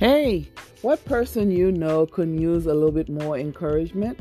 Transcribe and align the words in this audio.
Hey, 0.00 0.48
what 0.80 1.04
person 1.04 1.50
you 1.50 1.70
know 1.70 2.06
could 2.06 2.30
use 2.30 2.64
a 2.64 2.72
little 2.72 2.90
bit 2.90 3.10
more 3.10 3.38
encouragement? 3.38 4.18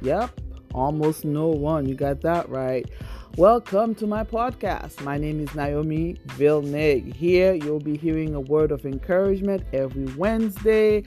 Yep, 0.00 0.40
almost 0.72 1.26
no 1.26 1.48
one. 1.48 1.86
You 1.86 1.94
got 1.94 2.22
that 2.22 2.48
right. 2.48 2.90
Welcome 3.36 3.94
to 3.96 4.06
my 4.06 4.24
podcast. 4.24 5.04
My 5.04 5.18
name 5.18 5.38
is 5.38 5.54
Naomi 5.54 6.16
Villeneuve. 6.24 7.14
Here 7.14 7.52
you'll 7.52 7.80
be 7.80 7.98
hearing 7.98 8.34
a 8.34 8.40
word 8.40 8.72
of 8.72 8.86
encouragement 8.86 9.62
every 9.74 10.06
Wednesday 10.14 11.04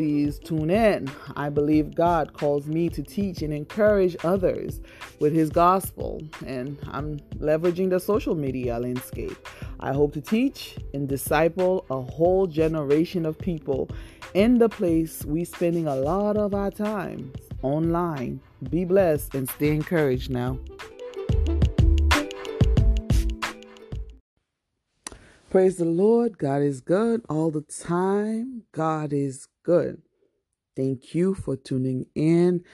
Please 0.00 0.38
tune 0.38 0.70
in. 0.70 1.10
I 1.36 1.50
believe 1.50 1.94
God 1.94 2.32
calls 2.32 2.66
me 2.66 2.88
to 2.88 3.02
teach 3.02 3.42
and 3.42 3.52
encourage 3.52 4.16
others 4.24 4.80
with 5.18 5.34
His 5.34 5.50
gospel, 5.50 6.22
and 6.46 6.78
I'm 6.90 7.18
leveraging 7.36 7.90
the 7.90 8.00
social 8.00 8.34
media 8.34 8.78
landscape. 8.78 9.36
I 9.78 9.92
hope 9.92 10.14
to 10.14 10.22
teach 10.22 10.78
and 10.94 11.06
disciple 11.06 11.84
a 11.90 12.00
whole 12.00 12.46
generation 12.46 13.26
of 13.26 13.38
people 13.38 13.90
in 14.32 14.56
the 14.56 14.70
place 14.70 15.22
we 15.26 15.44
spending 15.44 15.86
a 15.86 15.96
lot 15.96 16.38
of 16.38 16.54
our 16.54 16.70
time 16.70 17.30
online. 17.60 18.40
Be 18.70 18.86
blessed 18.86 19.34
and 19.34 19.50
stay 19.50 19.68
encouraged 19.68 20.30
now. 20.30 20.58
Praise 25.50 25.76
the 25.76 25.84
Lord. 25.84 26.38
God 26.38 26.62
is 26.62 26.80
good 26.80 27.22
all 27.28 27.50
the 27.50 27.62
time. 27.62 28.62
God 28.72 29.12
is 29.12 29.49
good. 29.62 30.02
Thank 30.76 31.14
you 31.14 31.34
for 31.34 31.56
tuning 31.56 32.06
in. 32.14 32.64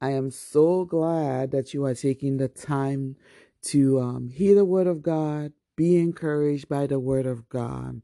I 0.00 0.10
am 0.10 0.30
so 0.30 0.84
glad 0.84 1.50
that 1.52 1.72
you 1.72 1.84
are 1.86 1.94
taking 1.94 2.36
the 2.36 2.48
time 2.48 3.16
to 3.62 4.00
um, 4.00 4.28
hear 4.28 4.54
the 4.54 4.64
word 4.64 4.86
of 4.86 5.02
God, 5.02 5.52
be 5.76 5.98
encouraged 5.98 6.68
by 6.68 6.86
the 6.86 7.00
word 7.00 7.26
of 7.26 7.48
God. 7.48 8.02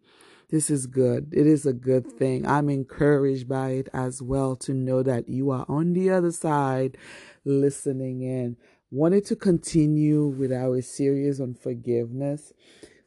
This 0.51 0.71
is 0.71 0.87
good. 0.87 1.33
It 1.33 1.47
is 1.47 1.67
a 1.67 1.73
good 1.73 2.07
thing. 2.11 2.47
I'm 2.47 2.71
encouraged 2.71 3.49
by 3.49 3.71
it 3.71 3.89
as 3.93 4.23
well 4.23 4.57
to 4.57 4.75
know 4.75 5.03
that 5.03 5.29
you 5.29 5.51
are 5.51 5.67
on 5.69 5.93
the 5.93 6.11
other 6.11 6.33
side 6.33 6.97
listening 7.45 8.23
in. 8.23 8.57
Wanted 8.91 9.27
to 9.27 9.37
continue 9.37 10.27
with 10.27 10.53
our 10.53 10.81
series 10.83 11.41
on 11.41 11.55
forgiveness. 11.55 12.53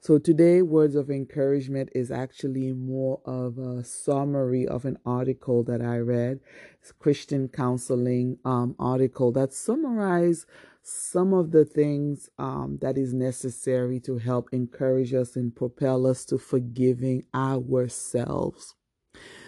So 0.03 0.17
today, 0.17 0.61
words 0.61 0.95
of 0.95 1.09
encouragement 1.09 1.87
is 1.95 2.11
actually 2.11 2.73
more 2.73 3.21
of 3.23 3.57
a 3.57 3.85
summary 3.85 4.67
of 4.67 4.83
an 4.83 4.97
article 5.05 5.63
that 5.63 5.81
I 5.81 5.99
read. 5.99 6.41
It's 6.81 6.91
Christian 6.91 7.47
counseling 7.47 8.37
um, 8.43 8.75
article 8.77 9.31
that 9.31 9.53
summarized 9.53 10.45
some 10.81 11.33
of 11.33 11.51
the 11.51 11.63
things 11.63 12.29
um, 12.37 12.79
that 12.81 12.97
is 12.97 13.13
necessary 13.13 14.01
to 14.01 14.17
help 14.17 14.49
encourage 14.51 15.13
us 15.13 15.37
and 15.37 15.55
propel 15.55 16.05
us 16.05 16.25
to 16.25 16.37
forgiving 16.37 17.23
ourselves. 17.33 18.75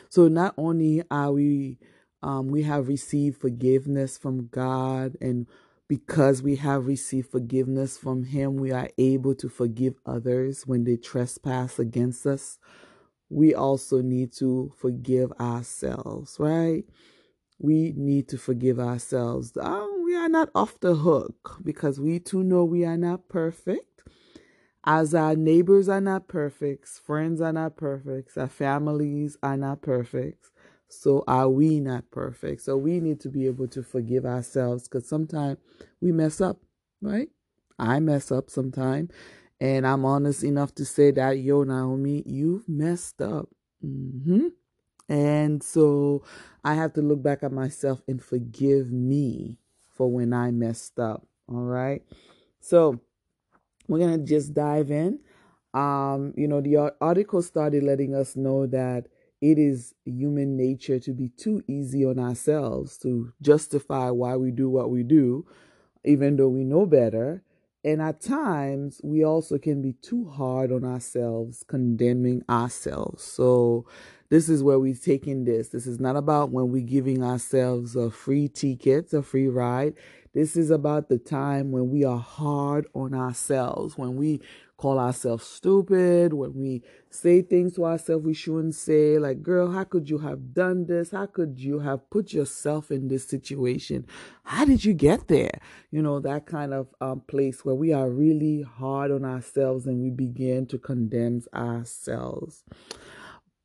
So 0.08 0.30
not 0.30 0.54
only 0.58 1.04
are 1.12 1.34
we 1.34 1.80
um, 2.24 2.48
we 2.48 2.64
have 2.64 2.88
received 2.88 3.42
forgiveness 3.42 4.18
from 4.18 4.48
God 4.48 5.18
and 5.20 5.48
because 5.88 6.42
we 6.42 6.56
have 6.58 6.88
received 6.88 7.30
forgiveness 7.30 7.98
from 7.98 8.24
Him, 8.24 8.58
we 8.58 8.72
are 8.72 8.90
able 8.98 9.36
to 9.36 9.50
forgive 9.50 9.96
others 10.06 10.66
when 10.66 10.84
they 10.84 10.98
trespass 10.98 11.80
against 11.80 12.26
us. 12.26 12.58
We 13.30 13.54
also 13.54 14.02
need 14.02 14.32
to 14.34 14.74
forgive 14.78 15.32
ourselves, 15.40 16.38
right? 16.40 16.84
We 17.60 17.94
need 17.96 18.28
to 18.30 18.38
forgive 18.38 18.80
ourselves. 18.80 19.54
Oh, 19.60 20.02
we 20.04 20.16
are 20.16 20.30
not 20.30 20.50
off 20.56 20.80
the 20.80 20.96
hook 20.96 21.58
because 21.64 22.00
we 22.00 22.20
too 22.20 22.44
know 22.44 22.64
we 22.64 22.86
are 22.86 22.98
not 22.98 23.30
perfect. 23.30 24.02
As 24.84 25.16
our 25.16 25.36
neighbors 25.36 25.90
are 25.90 26.02
not 26.02 26.28
perfect, 26.28 26.88
friends 26.88 27.42
are 27.42 27.54
not 27.54 27.76
perfect, 27.76 28.38
our 28.38 28.48
families 28.48 29.36
are 29.42 29.58
not 29.58 29.82
perfect. 29.82 30.52
So 31.02 31.24
are 31.28 31.50
we 31.50 31.80
not 31.80 32.10
perfect? 32.12 32.62
So 32.62 32.78
we 32.78 33.00
need 33.00 33.20
to 33.22 33.30
be 33.30 33.48
able 33.48 33.68
to 33.70 33.84
forgive 33.84 34.26
ourselves 34.26 34.88
because 34.88 35.08
sometimes 35.08 35.58
we 36.02 36.12
mess 36.12 36.42
up, 36.42 36.58
right? 37.02 37.30
I 37.78 38.00
mess 38.00 38.32
up 38.32 38.50
sometimes. 38.50 39.12
And 39.60 39.88
I'm 39.88 40.06
honest 40.06 40.44
enough 40.44 40.76
to 40.76 40.86
say 40.86 41.12
that, 41.12 41.40
yo, 41.40 41.64
Naomi, 41.64 42.24
you've 42.26 42.68
messed 42.68 43.22
up. 43.22 43.50
Mm-hmm. 43.84 44.48
And 45.08 45.64
so 45.64 46.24
I 46.64 46.74
have 46.74 46.94
to 46.94 47.02
look 47.02 47.22
back 47.22 47.44
at 47.44 47.52
myself 47.52 48.02
and 48.08 48.22
forgive 48.22 48.92
me 48.92 49.58
for 49.96 50.12
when 50.12 50.34
I 50.34 50.52
messed 50.52 51.00
up. 51.00 51.26
All 51.48 51.62
right. 51.64 52.02
So 52.60 53.00
we're 53.88 54.00
going 54.00 54.20
to 54.20 54.26
just 54.26 54.54
dive 54.54 54.92
in. 54.92 55.20
Um, 55.74 56.34
you 56.36 56.48
know, 56.48 56.62
the 56.62 56.94
article 57.02 57.42
started 57.42 57.84
letting 57.84 58.16
us 58.16 58.36
know 58.36 58.66
that 58.68 59.08
it 59.42 59.58
is 59.58 59.94
human 60.06 60.58
nature 60.58 61.00
to 61.00 61.12
be 61.12 61.30
too 61.30 61.64
easy 61.68 62.06
on 62.06 62.20
ourselves, 62.20 62.98
to 63.00 63.34
justify 63.42 64.10
why 64.10 64.36
we 64.36 64.52
do 64.52 64.70
what 64.70 64.90
we 64.90 65.04
do, 65.04 65.46
even 66.04 66.38
though 66.38 66.50
we 66.50 66.64
know 66.64 66.86
better. 66.86 67.44
And 67.84 68.02
at 68.02 68.20
times, 68.20 69.00
we 69.04 69.24
also 69.24 69.60
can 69.60 69.82
be 69.82 69.94
too 69.94 70.26
hard 70.28 70.72
on 70.72 70.84
ourselves, 70.84 71.64
condemning 71.68 72.44
ourselves. 72.50 73.24
So, 73.24 73.86
this 74.30 74.50
is 74.50 74.64
where 74.64 74.80
we're 74.80 74.96
taking 74.96 75.46
this. 75.46 75.70
This 75.70 75.86
is 75.86 76.00
not 76.00 76.16
about 76.16 76.50
when 76.50 76.72
we're 76.72 76.82
giving 76.82 77.24
ourselves 77.24 77.96
a 77.96 78.10
free 78.10 78.48
ticket, 78.48 79.14
a 79.14 79.22
free 79.22 79.48
ride. 79.48 79.94
This 80.36 80.58
is 80.58 80.70
about 80.70 81.08
the 81.08 81.18
time 81.18 81.72
when 81.72 81.90
we 81.90 82.04
are 82.04 82.20
hard 82.20 82.88
on 82.94 83.14
ourselves, 83.14 83.98
when 83.98 84.18
we 84.18 84.42
call 84.76 85.00
ourselves 85.00 85.46
stupid, 85.46 86.34
when 86.34 86.54
we 86.54 86.84
say 87.10 87.42
things 87.42 87.76
to 87.76 87.86
ourselves 87.86 88.26
we 88.26 88.34
shouldn't 88.34 88.76
say, 88.76 89.18
like, 89.18 89.42
girl, 89.42 89.72
how 89.72 89.86
could 89.86 90.10
you 90.10 90.18
have 90.18 90.54
done 90.54 90.88
this? 90.88 91.12
How 91.12 91.26
could 91.26 91.58
you 91.58 91.80
have 91.80 92.10
put 92.10 92.34
yourself 92.34 92.92
in 92.92 93.08
this 93.08 93.26
situation? 93.26 94.06
How 94.44 94.66
did 94.66 94.84
you 94.84 94.92
get 94.92 95.30
there? 95.30 95.58
You 95.90 96.02
know, 96.02 96.20
that 96.20 96.46
kind 96.46 96.74
of 96.74 96.94
um, 97.00 97.22
place 97.22 97.64
where 97.64 97.74
we 97.74 97.94
are 97.94 98.10
really 98.10 98.62
hard 98.64 99.12
on 99.12 99.24
ourselves 99.24 99.86
and 99.86 100.02
we 100.02 100.10
begin 100.10 100.66
to 100.66 100.78
condemn 100.78 101.44
ourselves. 101.54 102.66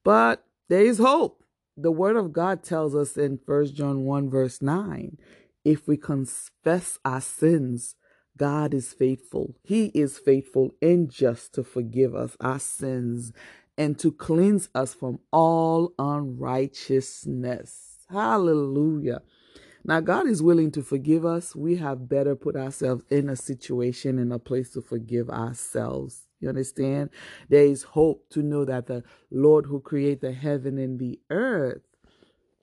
But 0.05 0.45
there 0.69 0.87
is 0.87 0.99
hope. 0.99 1.43
The 1.77 1.91
word 1.91 2.15
of 2.15 2.33
God 2.33 2.63
tells 2.63 2.95
us 2.95 3.17
in 3.17 3.41
First 3.45 3.75
John 3.75 4.05
1, 4.05 4.31
verse 4.31 4.63
9 4.63 5.19
if 5.65 5.87
we 5.87 5.97
confess 5.97 6.99
our 7.05 7.21
sins, 7.21 7.95
God 8.37 8.73
is 8.73 8.93
faithful. 8.93 9.57
He 9.63 9.87
is 9.87 10.19
faithful 10.19 10.71
and 10.81 11.11
just 11.11 11.55
to 11.55 11.63
forgive 11.63 12.15
us 12.15 12.37
our 12.41 12.59
sins 12.59 13.33
and 13.77 13.99
to 13.99 14.13
cleanse 14.13 14.69
us 14.75 14.95
from 14.95 15.21
all 15.33 15.93
unrighteousness. 15.99 18.07
Hallelujah. 18.11 19.23
Now, 19.85 20.01
God 20.01 20.27
is 20.27 20.43
willing 20.43 20.71
to 20.73 20.83
forgive 20.83 21.25
us. 21.25 21.57
We 21.57 21.77
have 21.77 22.09
better 22.09 22.37
put 22.37 22.57
ourselves 22.57 23.05
in 23.09 23.31
a 23.31 23.37
situation, 23.37 24.19
in 24.19 24.33
a 24.33 24.39
place 24.39 24.71
to 24.73 24.83
forgive 24.83 25.31
ourselves. 25.31 26.27
You 26.41 26.51
understand? 26.51 27.11
There 27.49 27.65
is 27.65 27.83
hope 27.83 28.29
to 28.31 28.43
know 28.43 28.65
that 28.65 28.87
the 28.87 29.05
Lord 29.31 29.67
who 29.67 29.81
created 29.81 30.21
the 30.21 30.33
heaven 30.33 30.79
and 30.79 30.99
the 30.99 31.19
earth 31.31 31.83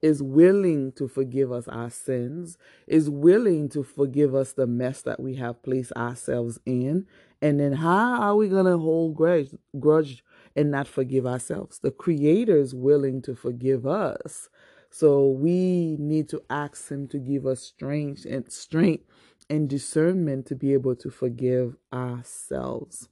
is 0.02 0.22
willing 0.22 0.92
to 0.94 1.08
forgive 1.08 1.52
us 1.52 1.68
our 1.68 1.90
sins, 1.90 2.58
is 2.86 3.10
willing 3.10 3.70
to 3.70 3.84
forgive 3.84 4.36
us 4.36 4.54
the 4.54 4.68
mess 4.68 5.02
that 5.02 5.20
we 5.20 5.36
have 5.36 5.62
placed 5.64 5.92
ourselves 5.94 6.60
in. 6.66 7.06
And 7.42 7.60
then 7.60 7.74
how 7.74 8.22
are 8.22 8.36
we 8.36 8.48
going 8.48 8.66
to 8.66 8.78
hold 8.78 9.16
grudge, 9.16 9.50
grudge 9.80 10.24
and 10.56 10.72
not 10.72 10.88
forgive 10.88 11.26
ourselves? 11.26 11.80
The 11.80 11.92
Creator 11.92 12.58
is 12.58 12.76
willing 12.76 13.22
to 13.24 13.36
forgive 13.36 13.86
us. 13.86 14.50
So 14.90 15.28
we 15.28 15.98
need 16.00 16.30
to 16.30 16.42
ask 16.50 16.90
Him 16.90 17.08
to 17.10 17.20
give 17.20 17.46
us 17.46 17.62
strength 17.62 18.26
and 18.26 18.52
strength 18.52 19.06
and 19.50 19.70
discernment 19.70 20.46
to 20.48 20.56
be 20.56 20.74
able 20.74 20.96
to 20.96 21.10
forgive 21.10 21.76
ourselves. 21.94 23.10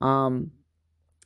Um, 0.00 0.52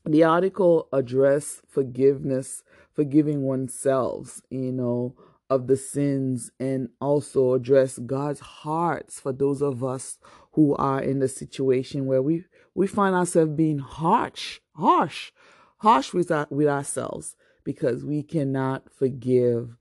the 0.04 0.24
article 0.24 0.88
addressed 0.92 1.62
forgiveness 1.68 2.62
forgiving 3.00 3.40
oneself, 3.40 4.42
you 4.50 4.70
know, 4.70 5.14
of 5.48 5.68
the 5.68 5.76
sins 5.76 6.50
and 6.60 6.90
also 7.00 7.54
address 7.54 7.98
God's 7.98 8.40
hearts 8.40 9.18
for 9.18 9.32
those 9.32 9.62
of 9.62 9.82
us 9.82 10.18
who 10.52 10.76
are 10.76 11.00
in 11.00 11.18
the 11.18 11.26
situation 11.26 12.04
where 12.04 12.20
we 12.20 12.44
we 12.74 12.86
find 12.86 13.14
ourselves 13.14 13.52
being 13.52 13.78
harsh, 13.78 14.60
harsh, 14.74 15.32
harsh 15.78 16.12
with 16.12 16.30
our, 16.30 16.46
with 16.50 16.68
ourselves 16.68 17.36
because 17.64 18.04
we 18.04 18.22
cannot 18.22 18.92
forgive. 18.92 19.78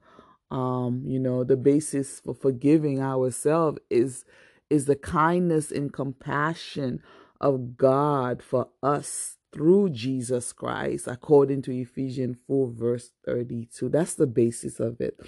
Um, 0.50 1.04
you 1.06 1.20
know, 1.20 1.44
the 1.44 1.58
basis 1.58 2.22
for 2.22 2.34
forgiving 2.34 3.02
ourselves 3.02 3.80
is 3.90 4.24
is 4.70 4.86
the 4.86 4.96
kindness 4.96 5.72
and 5.74 5.92
compassion 5.92 7.02
of 7.42 7.76
God 7.76 8.42
for 8.42 8.70
us 8.82 9.39
through 9.54 9.92
Jesus 9.92 10.54
Christ, 10.54 11.08
according 11.08 11.64
to 11.64 11.74
Ephesians 11.74 12.38
4, 12.48 12.72
verse 12.72 13.12
32. 13.26 13.90
That's 13.90 14.16
the 14.16 14.28
basis 14.28 14.80
of 14.80 15.02
it. 15.02 15.20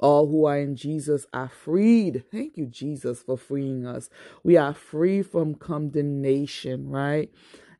All 0.00 0.28
who 0.28 0.46
are 0.46 0.58
in 0.58 0.76
Jesus 0.76 1.26
are 1.32 1.48
freed. 1.48 2.24
Thank 2.30 2.56
you, 2.56 2.66
Jesus, 2.66 3.22
for 3.22 3.36
freeing 3.36 3.86
us. 3.86 4.10
We 4.44 4.56
are 4.56 4.74
free 4.74 5.22
from 5.22 5.54
condemnation, 5.56 6.88
right? 6.88 7.30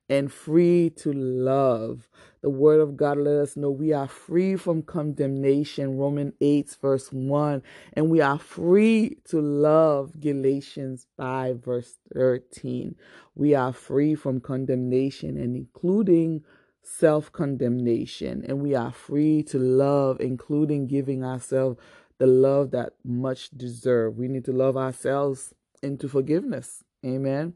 and 0.08 0.32
free 0.32 0.90
to 0.90 1.12
love. 1.12 2.08
The 2.40 2.50
word 2.50 2.80
of 2.80 2.96
God 2.96 3.18
let 3.18 3.36
us 3.36 3.56
know 3.56 3.70
we 3.70 3.92
are 3.92 4.06
free 4.06 4.56
from 4.56 4.82
condemnation, 4.82 5.98
Romans 5.98 6.34
8, 6.40 6.76
verse 6.80 7.12
1, 7.12 7.62
and 7.94 8.10
we 8.10 8.20
are 8.20 8.38
free 8.38 9.18
to 9.24 9.40
love, 9.40 10.20
Galatians 10.20 11.06
5, 11.16 11.64
verse 11.64 11.96
13. 12.14 12.94
We 13.34 13.54
are 13.54 13.72
free 13.72 14.14
from 14.14 14.40
condemnation 14.40 15.36
and 15.36 15.56
including 15.56 16.44
self 16.82 17.32
condemnation, 17.32 18.44
and 18.46 18.60
we 18.62 18.74
are 18.74 18.92
free 18.92 19.42
to 19.44 19.58
love, 19.58 20.20
including 20.20 20.86
giving 20.86 21.24
ourselves 21.24 21.78
the 22.18 22.26
love 22.26 22.70
that 22.70 22.94
much 23.04 23.50
deserve. 23.50 24.16
We 24.16 24.28
need 24.28 24.44
to 24.44 24.52
love 24.52 24.76
ourselves 24.76 25.54
into 25.82 26.08
forgiveness. 26.08 26.84
Amen. 27.04 27.54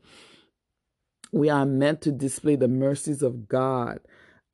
We 1.32 1.50
are 1.50 1.66
meant 1.66 2.02
to 2.02 2.12
display 2.12 2.56
the 2.56 2.68
mercies 2.68 3.22
of 3.22 3.48
God 3.48 4.00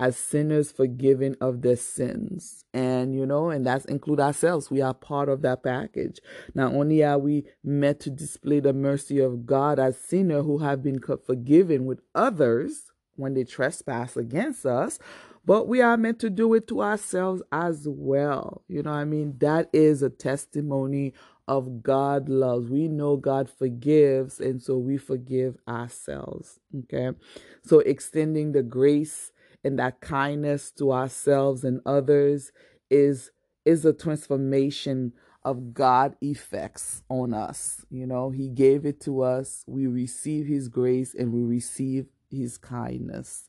as 0.00 0.16
sinners 0.16 0.70
forgiven 0.70 1.36
of 1.40 1.62
their 1.62 1.76
sins. 1.76 2.64
And, 2.72 3.14
you 3.14 3.26
know, 3.26 3.50
and 3.50 3.66
that's 3.66 3.84
include 3.86 4.20
ourselves. 4.20 4.70
We 4.70 4.80
are 4.80 4.94
part 4.94 5.28
of 5.28 5.42
that 5.42 5.62
package. 5.62 6.20
Not 6.54 6.74
only 6.74 7.02
are 7.04 7.18
we 7.18 7.44
meant 7.64 8.00
to 8.00 8.10
display 8.10 8.60
the 8.60 8.72
mercy 8.72 9.18
of 9.18 9.46
God 9.46 9.78
as 9.78 9.98
sinners 9.98 10.44
who 10.44 10.58
have 10.58 10.82
been 10.82 11.00
forgiven 11.00 11.84
with 11.84 12.00
others 12.14 12.92
when 13.16 13.34
they 13.34 13.44
trespass 13.44 14.16
against 14.16 14.64
us, 14.64 14.98
but 15.44 15.66
we 15.66 15.80
are 15.80 15.96
meant 15.96 16.20
to 16.20 16.30
do 16.30 16.52
it 16.54 16.68
to 16.68 16.82
ourselves 16.82 17.42
as 17.50 17.86
well. 17.88 18.62
You 18.68 18.82
know, 18.82 18.92
I 18.92 19.04
mean, 19.04 19.36
that 19.38 19.70
is 19.72 20.02
a 20.02 20.10
testimony 20.10 21.14
of 21.48 21.82
God 21.82 22.28
loves. 22.28 22.68
We 22.68 22.86
know 22.86 23.16
God 23.16 23.48
forgives, 23.48 24.38
and 24.38 24.62
so 24.62 24.76
we 24.76 24.98
forgive 24.98 25.56
ourselves. 25.66 26.60
Okay. 26.80 27.16
So 27.62 27.80
extending 27.80 28.52
the 28.52 28.62
grace 28.62 29.32
and 29.64 29.78
that 29.78 30.00
kindness 30.00 30.70
to 30.72 30.92
ourselves 30.92 31.64
and 31.64 31.80
others 31.84 32.52
is 32.90 33.30
is 33.64 33.84
a 33.84 33.92
transformation 33.92 35.12
of 35.44 35.74
God 35.74 36.16
effects 36.20 37.02
on 37.08 37.34
us. 37.34 37.84
You 37.90 38.06
know, 38.06 38.30
He 38.30 38.48
gave 38.48 38.86
it 38.86 39.00
to 39.02 39.22
us. 39.22 39.64
We 39.66 39.86
receive 39.86 40.46
His 40.46 40.68
grace 40.68 41.14
and 41.14 41.32
we 41.32 41.42
receive 41.42 42.06
His 42.30 42.58
kindness. 42.58 43.48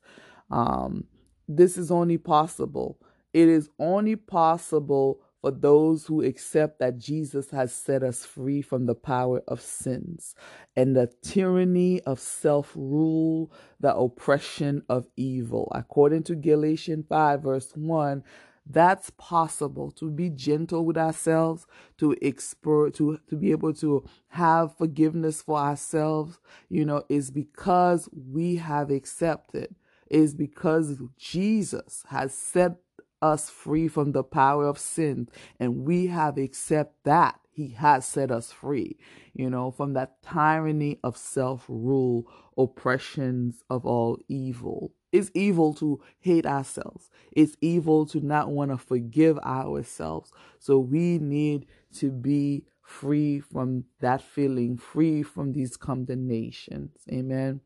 Um, 0.52 1.06
this 1.48 1.78
is 1.78 1.90
only 1.92 2.18
possible. 2.18 3.00
It 3.34 3.48
is 3.48 3.70
only 3.80 4.16
possible 4.16 5.22
for 5.42 5.52
those 5.52 6.06
who 6.06 6.22
accept 6.22 6.80
that 6.80 6.98
Jesus 6.98 7.50
has 7.52 7.74
set 7.74 8.04
us 8.04 8.26
free 8.26 8.62
from 8.62 8.86
the 8.86 8.96
power 8.96 9.42
of 9.48 9.62
sins 9.62 10.36
and 10.76 10.96
the 10.96 11.08
tyranny 11.22 12.02
of 12.02 12.20
self 12.20 12.74
rule, 12.76 13.52
the 13.80 13.96
oppression 13.96 14.84
of 14.90 15.08
evil. 15.16 15.72
According 15.74 16.24
to 16.24 16.36
Galatians 16.36 17.06
5, 17.08 17.42
verse 17.44 17.72
1, 17.76 18.24
that's 18.72 19.10
possible 19.12 19.90
to 19.92 20.12
be 20.12 20.30
gentle 20.30 20.86
with 20.86 20.98
ourselves 20.98 21.66
to 21.98 22.16
expert 22.22 22.94
to 22.94 23.20
to 23.28 23.36
be 23.36 23.52
able 23.52 23.74
to 23.74 24.04
have 24.28 24.78
forgiveness 24.78 25.42
for 25.42 25.58
ourselves 25.58 26.38
you 26.70 26.86
know 26.86 27.04
is 27.10 27.32
because 27.32 28.08
we 28.14 28.58
have 28.58 28.92
accepted 28.92 29.74
is 30.10 30.36
because 30.36 31.02
Jesus 31.18 32.04
has 32.10 32.32
set 32.34 32.76
us 33.22 33.50
free 33.50 33.88
from 33.88 34.12
the 34.12 34.24
power 34.24 34.66
of 34.68 34.78
sin 34.78 35.28
and 35.60 35.86
we 35.86 36.08
have 36.08 36.38
accepted 36.38 36.96
that 37.04 37.40
he 37.52 37.70
has 37.70 38.06
set 38.06 38.32
us 38.32 38.52
free 38.52 38.98
you 39.34 39.50
know 39.50 39.72
from 39.72 39.94
that 39.94 40.22
tyranny 40.24 41.00
of 41.04 41.18
self-rule 41.18 42.26
oppressions 42.60 43.64
of 43.70 43.86
all 43.86 44.20
evil. 44.28 44.94
It's 45.12 45.32
evil 45.34 45.74
to 45.76 46.02
hate 46.20 46.46
ourselves. 46.46 47.10
It's 47.32 47.56
evil 47.62 48.06
to 48.08 48.20
not 48.20 48.52
want 48.52 48.70
to 48.72 48.78
forgive 48.78 49.40
ourselves. 49.40 50.32
So 50.60 50.78
we 50.78 51.18
need 51.18 51.66
to 51.96 52.12
be 52.12 52.66
free 52.82 53.40
from 53.40 53.86
that 54.02 54.22
feeling 54.22 54.78
free 54.78 55.24
from 55.24 55.54
these 55.54 55.78
condemnations. 55.78 56.98
Amen. 57.12 57.62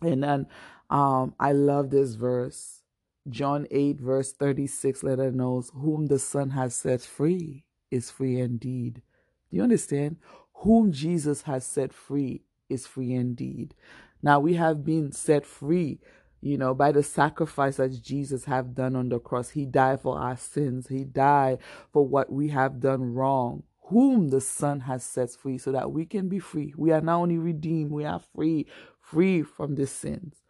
And 0.00 0.24
then 0.24 0.46
um 0.90 1.34
i 1.40 1.52
love 1.52 1.88
this 1.88 2.16
verse 2.16 2.81
John 3.28 3.66
8, 3.70 4.00
verse 4.00 4.32
36, 4.32 5.04
let 5.04 5.20
us 5.20 5.32
know 5.32 5.62
whom 5.74 6.06
the 6.06 6.18
Son 6.18 6.50
has 6.50 6.74
set 6.74 7.02
free 7.02 7.64
is 7.90 8.10
free 8.10 8.40
indeed. 8.40 9.02
Do 9.50 9.56
you 9.56 9.62
understand? 9.62 10.16
Whom 10.54 10.90
Jesus 10.90 11.42
has 11.42 11.64
set 11.64 11.92
free 11.92 12.42
is 12.68 12.86
free 12.86 13.12
indeed. 13.12 13.74
Now 14.22 14.40
we 14.40 14.54
have 14.54 14.84
been 14.84 15.12
set 15.12 15.46
free, 15.46 16.00
you 16.40 16.58
know, 16.58 16.74
by 16.74 16.90
the 16.90 17.02
sacrifice 17.02 17.76
that 17.76 18.02
Jesus 18.02 18.46
have 18.46 18.74
done 18.74 18.96
on 18.96 19.08
the 19.08 19.20
cross. 19.20 19.50
He 19.50 19.66
died 19.66 20.00
for 20.00 20.18
our 20.18 20.36
sins. 20.36 20.88
He 20.88 21.04
died 21.04 21.58
for 21.92 22.06
what 22.06 22.32
we 22.32 22.48
have 22.48 22.80
done 22.80 23.14
wrong. 23.14 23.62
Whom 23.86 24.30
the 24.30 24.40
Son 24.40 24.80
has 24.80 25.04
set 25.04 25.30
free 25.30 25.58
so 25.58 25.70
that 25.72 25.92
we 25.92 26.06
can 26.06 26.28
be 26.28 26.40
free. 26.40 26.74
We 26.76 26.90
are 26.90 27.00
not 27.00 27.20
only 27.20 27.38
redeemed, 27.38 27.92
we 27.92 28.04
are 28.04 28.20
free, 28.34 28.66
free 29.00 29.42
from 29.42 29.76
the 29.76 29.86
sins. 29.86 30.41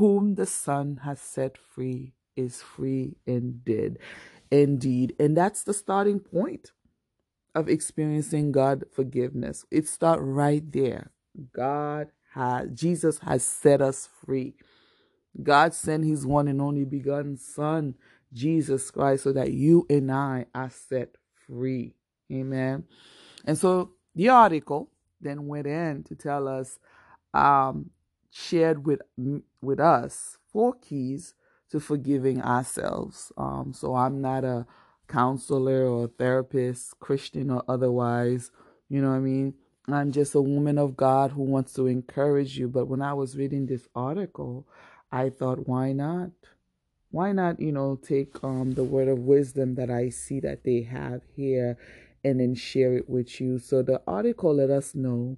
Whom 0.00 0.36
the 0.36 0.46
Son 0.46 1.00
has 1.04 1.20
set 1.20 1.58
free 1.58 2.14
is 2.34 2.62
free 2.62 3.16
indeed. 3.26 3.98
Indeed. 4.50 5.14
And 5.20 5.36
that's 5.36 5.62
the 5.62 5.74
starting 5.74 6.20
point 6.20 6.72
of 7.54 7.68
experiencing 7.68 8.50
God 8.50 8.84
forgiveness. 8.90 9.66
It 9.70 9.86
starts 9.86 10.22
right 10.22 10.62
there. 10.72 11.10
God 11.52 12.08
has 12.32 12.70
Jesus 12.72 13.18
has 13.18 13.44
set 13.44 13.82
us 13.82 14.08
free. 14.24 14.54
God 15.42 15.74
sent 15.74 16.06
his 16.06 16.24
one 16.26 16.48
and 16.48 16.62
only 16.62 16.86
begotten 16.86 17.36
Son, 17.36 17.94
Jesus 18.32 18.90
Christ, 18.90 19.24
so 19.24 19.34
that 19.34 19.52
you 19.52 19.86
and 19.90 20.10
I 20.10 20.46
are 20.54 20.70
set 20.70 21.16
free. 21.46 21.94
Amen. 22.32 22.84
And 23.44 23.58
so 23.58 23.90
the 24.14 24.30
article 24.30 24.90
then 25.20 25.46
went 25.46 25.66
in 25.66 26.04
to 26.04 26.14
tell 26.14 26.48
us 26.48 26.78
um, 27.34 27.90
shared 28.30 28.86
with 28.86 29.02
with 29.62 29.80
us 29.80 30.38
four 30.52 30.74
keys 30.74 31.34
to 31.70 31.80
forgiving 31.80 32.42
ourselves. 32.42 33.32
Um, 33.36 33.72
so 33.74 33.94
I'm 33.94 34.20
not 34.20 34.44
a 34.44 34.66
counselor 35.08 35.86
or 35.86 36.08
therapist, 36.08 36.98
Christian 37.00 37.50
or 37.50 37.62
otherwise. 37.68 38.50
You 38.88 39.02
know 39.02 39.10
what 39.10 39.16
I 39.16 39.20
mean? 39.20 39.54
I'm 39.88 40.12
just 40.12 40.34
a 40.34 40.40
woman 40.40 40.78
of 40.78 40.96
God 40.96 41.32
who 41.32 41.42
wants 41.42 41.72
to 41.74 41.86
encourage 41.86 42.58
you. 42.58 42.68
But 42.68 42.86
when 42.86 43.02
I 43.02 43.12
was 43.12 43.36
reading 43.36 43.66
this 43.66 43.88
article, 43.94 44.66
I 45.10 45.30
thought, 45.30 45.66
why 45.68 45.92
not? 45.92 46.30
Why 47.10 47.32
not, 47.32 47.58
you 47.58 47.72
know, 47.72 47.96
take 47.96 48.42
um, 48.44 48.72
the 48.72 48.84
word 48.84 49.08
of 49.08 49.18
wisdom 49.18 49.74
that 49.74 49.90
I 49.90 50.10
see 50.10 50.38
that 50.40 50.62
they 50.62 50.82
have 50.82 51.22
here 51.34 51.76
and 52.22 52.38
then 52.38 52.54
share 52.54 52.94
it 52.94 53.08
with 53.08 53.40
you? 53.40 53.58
So 53.58 53.82
the 53.82 54.00
article 54.06 54.54
let 54.54 54.70
us 54.70 54.94
know 54.94 55.36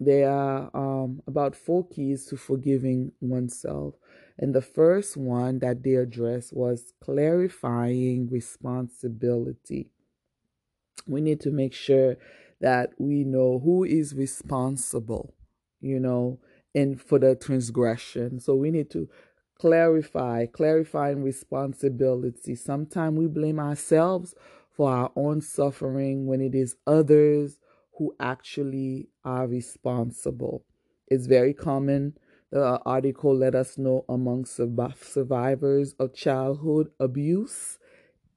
there 0.00 0.30
are 0.30 0.70
um, 0.74 1.22
about 1.26 1.54
four 1.54 1.86
keys 1.86 2.26
to 2.26 2.36
forgiving 2.36 3.12
oneself. 3.20 3.94
And 4.38 4.54
the 4.54 4.62
first 4.62 5.16
one 5.16 5.58
that 5.58 5.82
they 5.82 5.94
addressed 5.96 6.54
was 6.54 6.94
clarifying 7.00 8.28
responsibility. 8.30 9.90
We 11.06 11.20
need 11.20 11.40
to 11.40 11.50
make 11.50 11.74
sure 11.74 12.16
that 12.60 12.92
we 12.98 13.24
know 13.24 13.58
who 13.58 13.84
is 13.84 14.14
responsible, 14.14 15.34
you 15.80 15.98
know, 15.98 16.40
and 16.74 17.00
for 17.00 17.18
the 17.18 17.34
transgression. 17.34 18.40
So 18.40 18.54
we 18.54 18.70
need 18.70 18.90
to 18.90 19.08
clarify, 19.58 20.46
clarifying 20.46 21.22
responsibility. 21.22 22.54
Sometimes 22.54 23.18
we 23.18 23.26
blame 23.26 23.58
ourselves 23.58 24.34
for 24.70 24.90
our 24.90 25.12
own 25.16 25.40
suffering 25.40 26.26
when 26.26 26.40
it 26.40 26.54
is 26.54 26.76
others 26.86 27.58
who 27.98 28.14
actually 28.18 29.08
are 29.24 29.46
responsible. 29.46 30.64
It's 31.08 31.26
very 31.26 31.54
common. 31.54 32.16
The 32.50 32.80
article 32.84 33.36
let 33.36 33.54
us 33.54 33.78
know 33.78 34.04
among 34.08 34.46
survivors 34.46 35.94
of 35.98 36.14
childhood 36.14 36.90
abuse 36.98 37.78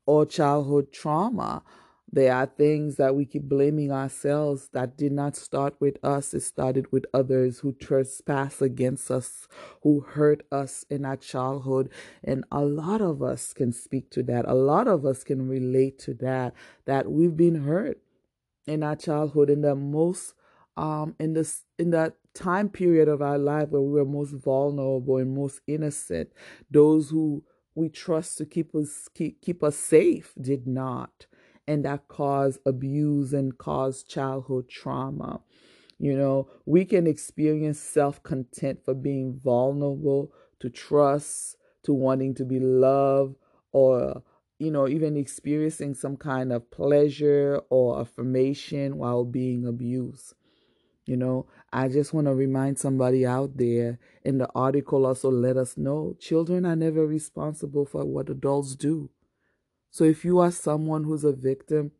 or 0.05 0.25
childhood 0.25 0.91
trauma. 0.91 1.63
There 2.12 2.31
are 2.31 2.45
things 2.45 2.98
that 2.98 3.15
we 3.15 3.25
keep 3.25 3.43
blaming 3.43 3.91
ourselves 3.91 4.69
that 4.74 4.98
did 4.98 5.12
not 5.12 5.36
start 5.36 5.74
with 5.79 5.98
us. 6.03 6.36
It 6.36 6.41
started 6.41 6.91
with 6.91 7.05
others 7.12 7.60
who 7.60 7.74
trespass 7.74 8.62
against 8.62 9.10
us, 9.10 9.48
who 9.81 10.01
hurt 10.01 10.45
us 10.51 10.86
in 10.91 11.05
our 11.05 11.17
childhood. 11.17 11.89
And 12.24 12.45
a 12.51 12.63
lot 12.63 13.01
of 13.01 13.24
us 13.24 13.51
can 13.53 13.72
speak 13.72 14.12
to 14.12 14.22
that. 14.24 14.45
A 14.48 14.53
lot 14.53 14.88
of 14.88 15.07
us 15.07 15.24
can 15.24 15.48
relate 15.48 15.98
to 16.00 16.13
that, 16.15 16.53
that 16.86 17.12
we've 17.12 17.36
been 17.36 17.63
hurt 17.63 18.00
in 18.67 18.84
our 18.84 18.96
childhood 18.96 19.50
in 19.50 19.62
the 19.62 19.75
most 19.75 20.34
um 20.77 21.15
in 21.20 21.34
this 21.34 21.63
in 21.77 21.91
that 21.91 22.15
time 22.34 22.67
period 22.70 23.08
of 23.08 23.22
our 23.22 23.38
life 23.38 23.70
where 23.70 23.82
we 23.82 23.91
were 23.91 24.05
most 24.05 24.32
vulnerable 24.32 25.17
and 25.17 25.36
most 25.36 25.62
innocent 25.67 26.29
those 26.72 27.10
who 27.10 27.43
we 27.75 27.89
trust 27.89 28.38
to 28.38 28.46
keep 28.46 28.75
us 28.75 29.08
keep, 29.13 29.41
keep 29.41 29.63
us 29.63 29.75
safe 29.75 30.34
did 30.39 30.67
not. 30.67 31.25
And 31.67 31.86
that 31.86 32.08
caused 32.08 32.60
abuse 32.65 33.34
and 33.34 33.58
caused 33.58 34.10
childhood 34.10 34.67
trauma. 34.70 35.41
You 35.98 36.17
know, 36.17 36.50
we 36.65 36.84
can 36.84 37.08
experience 37.08 37.79
self 37.79 38.22
content 38.22 38.84
for 38.84 38.93
being 38.93 39.39
vulnerable 39.41 40.34
to 40.60 40.70
trust, 40.70 41.55
to 41.84 41.93
wanting 41.93 42.36
to 42.36 42.46
be 42.46 42.60
loved, 42.60 43.36
or, 43.72 44.24
you 44.63 44.72
know, 44.72 44.88
even 44.88 45.17
experiencing 45.17 45.93
some 45.93 46.17
kind 46.17 46.53
of 46.53 46.72
pleasure 46.72 47.62
or 47.70 48.00
affirmation 48.00 48.98
while 48.98 49.25
being 49.25 49.65
abused. 49.65 50.34
You 51.05 51.17
know, 51.17 51.48
I 51.72 51.89
just 51.89 52.13
want 52.13 52.27
to 52.27 52.34
remind 52.34 52.79
somebody 52.79 53.25
out 53.25 53.58
there, 53.58 54.00
and 54.24 54.39
the 54.39 54.50
article 54.55 55.05
also 55.05 55.29
let 55.29 55.58
us 55.58 55.75
know 55.77 56.15
children 56.17 56.65
are 56.65 56.77
never 56.77 57.05
responsible 57.05 57.86
for 57.86 58.05
what 58.05 58.29
adults 58.29 58.75
do. 58.75 59.10
So 59.91 60.05
if 60.05 60.24
you 60.25 60.39
are 60.39 60.51
someone 60.51 61.03
who's 61.03 61.24
a 61.24 61.34
victim, 61.34 61.91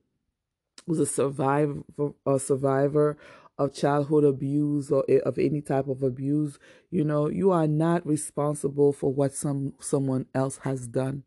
who's 0.88 1.00
a 1.00 1.06
survivor, 1.06 1.84
a 2.26 2.40
survivor 2.40 3.18
of 3.58 3.74
childhood 3.74 4.24
abuse 4.24 4.92
or 4.92 5.06
of 5.26 5.38
any 5.38 5.62
type 5.62 5.88
of 5.88 6.02
abuse, 6.02 6.58
you 6.90 7.04
know, 7.04 7.30
you 7.30 7.52
are 7.52 7.68
not 7.68 8.06
responsible 8.08 8.94
for 8.94 9.14
what 9.14 9.34
some 9.34 9.74
someone 9.80 10.26
else 10.34 10.58
has 10.64 10.88
done. 10.88 11.24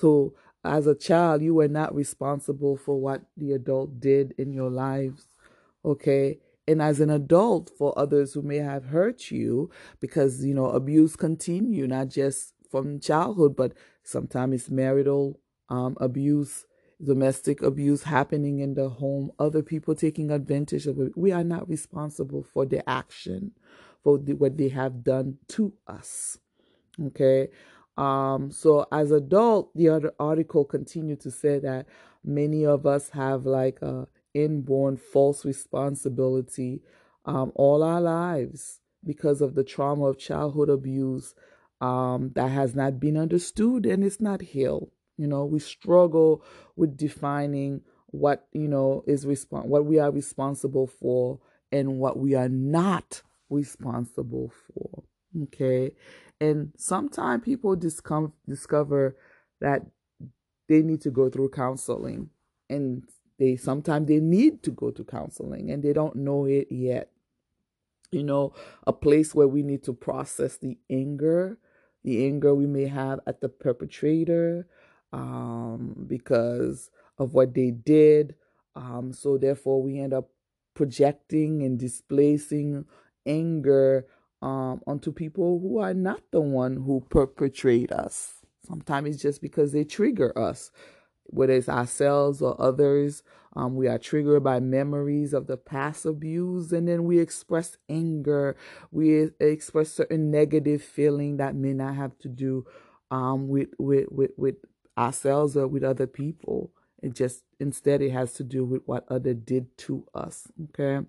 So 0.00 0.34
as 0.64 0.86
a 0.86 0.94
child, 0.94 1.42
you 1.42 1.54
were 1.54 1.68
not 1.68 1.94
responsible 1.94 2.76
for 2.76 3.00
what 3.00 3.22
the 3.36 3.52
adult 3.52 4.00
did 4.00 4.34
in 4.38 4.52
your 4.52 4.70
lives. 4.70 5.26
Okay? 5.84 6.38
And 6.66 6.80
as 6.80 7.00
an 7.00 7.10
adult, 7.10 7.70
for 7.76 7.98
others 7.98 8.34
who 8.34 8.42
may 8.42 8.58
have 8.58 8.86
hurt 8.86 9.30
you, 9.30 9.70
because 10.00 10.44
you 10.44 10.54
know, 10.54 10.66
abuse 10.66 11.16
continue, 11.16 11.86
not 11.86 12.08
just 12.08 12.54
from 12.70 13.00
childhood, 13.00 13.56
but 13.56 13.72
sometimes 14.02 14.54
it's 14.54 14.70
marital 14.70 15.40
um, 15.68 15.96
abuse 16.00 16.66
domestic 17.02 17.62
abuse 17.62 18.02
happening 18.02 18.58
in 18.60 18.74
the 18.74 18.88
home, 18.88 19.30
other 19.38 19.62
people 19.62 19.94
taking 19.94 20.30
advantage 20.30 20.86
of 20.86 21.00
it. 21.00 21.16
We 21.16 21.32
are 21.32 21.44
not 21.44 21.68
responsible 21.68 22.42
for 22.42 22.66
their 22.66 22.82
action, 22.86 23.52
for 24.02 24.18
the, 24.18 24.34
what 24.34 24.58
they 24.58 24.68
have 24.68 25.02
done 25.02 25.38
to 25.48 25.72
us. 25.86 26.38
Okay. 27.06 27.48
Um, 28.00 28.50
so 28.50 28.86
as 28.90 29.10
adult, 29.10 29.76
the 29.76 30.10
article 30.18 30.64
continued 30.64 31.20
to 31.20 31.30
say 31.30 31.58
that 31.58 31.86
many 32.24 32.64
of 32.64 32.86
us 32.86 33.10
have 33.10 33.44
like 33.44 33.82
a 33.82 34.08
inborn 34.32 34.96
false 34.96 35.44
responsibility 35.44 36.80
um, 37.26 37.52
all 37.54 37.82
our 37.82 38.00
lives 38.00 38.80
because 39.04 39.42
of 39.42 39.54
the 39.54 39.64
trauma 39.64 40.06
of 40.06 40.18
childhood 40.18 40.70
abuse 40.70 41.34
um, 41.82 42.32
that 42.36 42.48
has 42.48 42.74
not 42.74 43.00
been 43.00 43.18
understood 43.18 43.84
and 43.84 44.02
it's 44.02 44.20
not 44.20 44.40
healed. 44.40 44.90
You 45.18 45.26
know, 45.26 45.44
we 45.44 45.58
struggle 45.58 46.42
with 46.76 46.96
defining 46.96 47.82
what, 48.06 48.46
you 48.52 48.68
know, 48.68 49.04
is 49.06 49.26
respon- 49.26 49.66
what 49.66 49.84
we 49.84 49.98
are 49.98 50.10
responsible 50.10 50.86
for 50.86 51.38
and 51.70 51.98
what 51.98 52.18
we 52.18 52.34
are 52.34 52.48
not 52.48 53.20
responsible 53.50 54.50
for. 54.72 55.04
Okay. 55.44 55.92
And 56.40 56.72
sometimes 56.76 57.44
people 57.44 57.76
discom- 57.76 58.32
discover 58.48 59.16
that 59.60 59.82
they 60.68 60.82
need 60.82 61.00
to 61.02 61.10
go 61.10 61.28
through 61.28 61.50
counseling 61.50 62.30
and 62.68 63.02
they 63.38 63.56
sometimes 63.56 64.08
they 64.08 64.20
need 64.20 64.62
to 64.62 64.70
go 64.70 64.90
to 64.90 65.04
counseling 65.04 65.70
and 65.70 65.82
they 65.82 65.92
don't 65.92 66.16
know 66.16 66.44
it 66.44 66.68
yet 66.70 67.10
you 68.12 68.22
know 68.22 68.52
a 68.86 68.92
place 68.92 69.34
where 69.34 69.48
we 69.48 69.62
need 69.62 69.82
to 69.82 69.92
process 69.92 70.56
the 70.58 70.78
anger 70.88 71.58
the 72.04 72.24
anger 72.26 72.54
we 72.54 72.66
may 72.66 72.86
have 72.86 73.20
at 73.26 73.40
the 73.40 73.48
perpetrator 73.48 74.66
um, 75.12 76.04
because 76.06 76.90
of 77.18 77.34
what 77.34 77.54
they 77.54 77.70
did. 77.70 78.34
Um, 78.74 79.12
so 79.12 79.36
therefore, 79.36 79.82
we 79.82 79.98
end 79.98 80.14
up 80.14 80.30
projecting 80.74 81.62
and 81.62 81.78
displacing 81.78 82.86
anger 83.26 84.06
um, 84.42 84.80
onto 84.86 85.12
people 85.12 85.60
who 85.60 85.78
are 85.78 85.94
not 85.94 86.22
the 86.30 86.40
one 86.40 86.76
who 86.76 87.04
perpetrate 87.10 87.92
us. 87.92 88.34
Sometimes 88.66 89.14
it's 89.14 89.22
just 89.22 89.42
because 89.42 89.72
they 89.72 89.84
trigger 89.84 90.36
us, 90.38 90.70
whether 91.24 91.52
it's 91.52 91.68
ourselves 91.68 92.40
or 92.40 92.60
others. 92.60 93.22
Um, 93.56 93.74
we 93.74 93.88
are 93.88 93.98
triggered 93.98 94.44
by 94.44 94.60
memories 94.60 95.32
of 95.32 95.46
the 95.46 95.56
past 95.56 96.06
abuse, 96.06 96.72
and 96.72 96.86
then 96.86 97.04
we 97.04 97.18
express 97.18 97.76
anger. 97.88 98.56
We 98.92 99.30
express 99.40 99.92
certain 99.92 100.30
negative 100.30 100.82
feeling 100.82 101.38
that 101.38 101.56
may 101.56 101.72
not 101.72 101.96
have 101.96 102.16
to 102.18 102.28
do 102.28 102.64
um, 103.10 103.48
with, 103.48 103.70
with 103.78 104.06
with 104.10 104.30
with 104.36 104.56
ourselves 104.96 105.56
or 105.56 105.66
with 105.66 105.82
other 105.82 106.06
people. 106.06 106.70
It 107.02 107.14
just 107.14 107.42
instead 107.58 108.02
it 108.02 108.10
has 108.12 108.34
to 108.34 108.44
do 108.44 108.64
with 108.64 108.82
what 108.86 109.04
other 109.08 109.34
did 109.34 109.76
to 109.78 110.06
us. 110.14 110.46
Okay. 110.68 111.04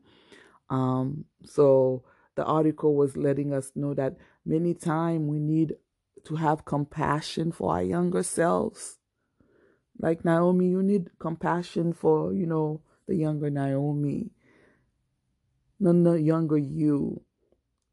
Um, 0.69 1.25
so 1.45 2.03
the 2.35 2.43
article 2.43 2.95
was 2.95 3.17
letting 3.17 3.53
us 3.53 3.71
know 3.75 3.93
that 3.93 4.17
many 4.45 4.73
times 4.73 5.29
we 5.29 5.39
need 5.39 5.75
to 6.25 6.35
have 6.35 6.65
compassion 6.65 7.51
for 7.51 7.73
our 7.73 7.83
younger 7.83 8.23
selves. 8.23 8.97
Like 10.00 10.25
Naomi, 10.25 10.69
you 10.69 10.81
need 10.81 11.09
compassion 11.19 11.93
for, 11.93 12.33
you 12.33 12.45
know, 12.47 12.81
the 13.07 13.15
younger 13.15 13.50
Naomi. 13.50 14.31
No, 15.79 15.91
the 15.91 16.21
younger 16.21 16.57
you. 16.57 17.21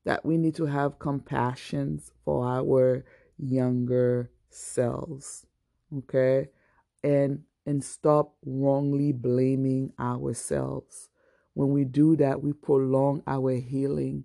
That 0.04 0.24
we 0.24 0.38
need 0.38 0.54
to 0.56 0.66
have 0.66 0.98
compassion 0.98 2.00
for 2.24 2.46
our 2.46 3.04
younger 3.38 4.30
selves 4.50 5.46
okay 5.96 6.48
and 7.02 7.42
and 7.66 7.84
stop 7.84 8.34
wrongly 8.44 9.12
blaming 9.12 9.92
ourselves 10.00 11.10
when 11.58 11.70
we 11.70 11.84
do 11.84 12.14
that 12.14 12.40
we 12.40 12.52
prolong 12.52 13.20
our 13.26 13.50
healing. 13.56 14.22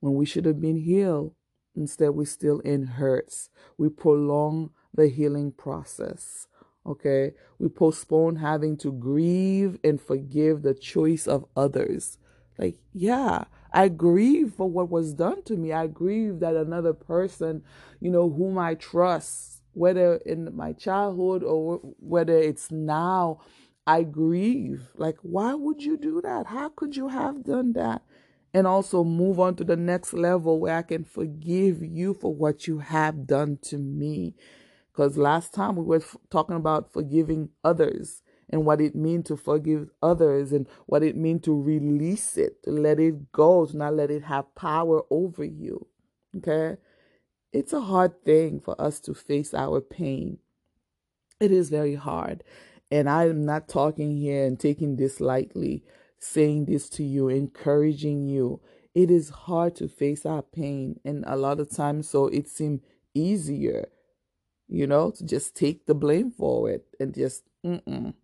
When 0.00 0.12
we 0.12 0.26
should 0.26 0.44
have 0.44 0.60
been 0.60 0.76
healed 0.76 1.32
instead 1.74 2.10
we're 2.10 2.26
still 2.26 2.60
in 2.60 2.86
hurts. 2.86 3.48
We 3.78 3.88
prolong 3.88 4.68
the 4.92 5.08
healing 5.08 5.52
process 5.52 6.46
okay? 6.86 7.32
We 7.58 7.70
postpone 7.70 8.36
having 8.36 8.76
to 8.78 8.92
grieve 8.92 9.78
and 9.82 9.98
forgive 9.98 10.60
the 10.60 10.74
choice 10.74 11.26
of 11.26 11.46
others. 11.56 12.18
Like 12.58 12.76
yeah 12.92 13.44
i 13.72 13.88
grieve 13.88 14.52
for 14.52 14.68
what 14.68 14.90
was 14.90 15.14
done 15.14 15.42
to 15.44 15.56
me. 15.56 15.72
I 15.72 15.86
grieve 15.86 16.40
that 16.40 16.56
another 16.56 16.92
person 16.92 17.62
you 18.00 18.10
know 18.10 18.28
whom 18.28 18.58
i 18.58 18.74
trust 18.74 19.54
whether 19.74 20.16
in 20.24 20.54
my 20.56 20.72
childhood 20.72 21.42
or 21.42 21.78
whether 21.98 22.36
it's 22.36 22.70
now, 22.70 23.40
I 23.86 24.02
grieve. 24.02 24.88
Like, 24.96 25.18
why 25.22 25.54
would 25.54 25.82
you 25.82 25.96
do 25.96 26.20
that? 26.22 26.46
How 26.46 26.70
could 26.70 26.96
you 26.96 27.08
have 27.08 27.44
done 27.44 27.72
that? 27.74 28.02
And 28.52 28.66
also 28.66 29.04
move 29.04 29.40
on 29.40 29.56
to 29.56 29.64
the 29.64 29.76
next 29.76 30.12
level 30.12 30.60
where 30.60 30.76
I 30.76 30.82
can 30.82 31.04
forgive 31.04 31.82
you 31.82 32.14
for 32.14 32.34
what 32.34 32.66
you 32.66 32.78
have 32.78 33.26
done 33.26 33.58
to 33.62 33.78
me. 33.78 34.34
Because 34.92 35.18
last 35.18 35.52
time 35.52 35.76
we 35.76 35.82
were 35.82 35.96
f- 35.96 36.16
talking 36.30 36.56
about 36.56 36.92
forgiving 36.92 37.50
others 37.64 38.22
and 38.48 38.64
what 38.64 38.80
it 38.80 38.94
means 38.94 39.26
to 39.26 39.36
forgive 39.36 39.90
others 40.00 40.52
and 40.52 40.68
what 40.86 41.02
it 41.02 41.16
means 41.16 41.42
to 41.42 41.60
release 41.60 42.36
it, 42.36 42.62
to 42.62 42.70
let 42.70 43.00
it 43.00 43.32
go, 43.32 43.66
to 43.66 43.76
not 43.76 43.94
let 43.94 44.10
it 44.10 44.22
have 44.22 44.54
power 44.54 45.02
over 45.10 45.44
you. 45.44 45.86
Okay? 46.36 46.76
it's 47.54 47.72
a 47.72 47.80
hard 47.80 48.22
thing 48.24 48.60
for 48.60 48.78
us 48.80 48.98
to 48.98 49.14
face 49.14 49.54
our 49.54 49.80
pain. 49.80 50.38
It 51.40 51.52
is 51.52 51.70
very 51.70 51.94
hard. 51.94 52.42
And 52.90 53.08
I 53.08 53.28
am 53.28 53.44
not 53.44 53.68
talking 53.68 54.16
here 54.16 54.44
and 54.44 54.58
taking 54.58 54.96
this 54.96 55.20
lightly, 55.20 55.84
saying 56.18 56.66
this 56.66 56.88
to 56.90 57.02
you, 57.04 57.28
encouraging 57.28 58.26
you. 58.28 58.60
It 58.94 59.10
is 59.10 59.30
hard 59.30 59.74
to 59.76 59.88
face 59.88 60.24
our 60.24 60.42
pain. 60.42 61.00
And 61.04 61.24
a 61.26 61.36
lot 61.36 61.60
of 61.60 61.70
times, 61.70 62.08
so 62.08 62.26
it 62.28 62.48
seems 62.48 62.80
easier, 63.14 63.88
you 64.68 64.86
know, 64.86 65.10
to 65.12 65.24
just 65.24 65.56
take 65.56 65.86
the 65.86 65.94
blame 65.94 66.30
for 66.30 66.70
it 66.70 66.86
and 67.00 67.14
just, 67.14 67.44
mm-mm, 67.64 68.14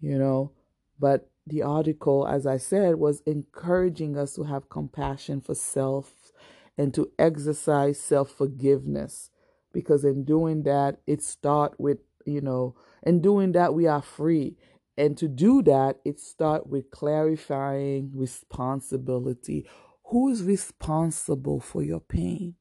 you 0.00 0.18
know. 0.18 0.52
But 0.98 1.30
the 1.46 1.62
article, 1.62 2.26
as 2.26 2.46
I 2.46 2.56
said, 2.56 2.96
was 2.96 3.22
encouraging 3.26 4.16
us 4.16 4.34
to 4.34 4.44
have 4.44 4.70
compassion 4.70 5.40
for 5.40 5.54
self 5.54 6.32
and 6.78 6.94
to 6.94 7.10
exercise 7.18 8.00
self 8.00 8.30
forgiveness. 8.30 9.30
Because 9.72 10.04
in 10.04 10.24
doing 10.24 10.62
that, 10.64 11.00
it 11.06 11.22
start 11.22 11.78
with, 11.78 11.98
you 12.24 12.40
know, 12.40 12.74
in 13.02 13.20
doing 13.20 13.52
that, 13.52 13.74
we 13.74 13.86
are 13.86 14.02
free. 14.02 14.56
And 14.96 15.16
to 15.18 15.28
do 15.28 15.62
that, 15.62 15.98
it 16.04 16.20
start 16.20 16.66
with 16.66 16.90
clarifying 16.90 18.12
responsibility. 18.14 19.66
Who 20.06 20.28
is 20.28 20.42
responsible 20.42 21.60
for 21.60 21.82
your 21.82 22.00
pain? 22.00 22.56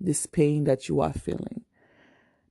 This 0.00 0.26
pain 0.26 0.64
that 0.64 0.88
you 0.88 1.00
are 1.00 1.12
feeling. 1.12 1.64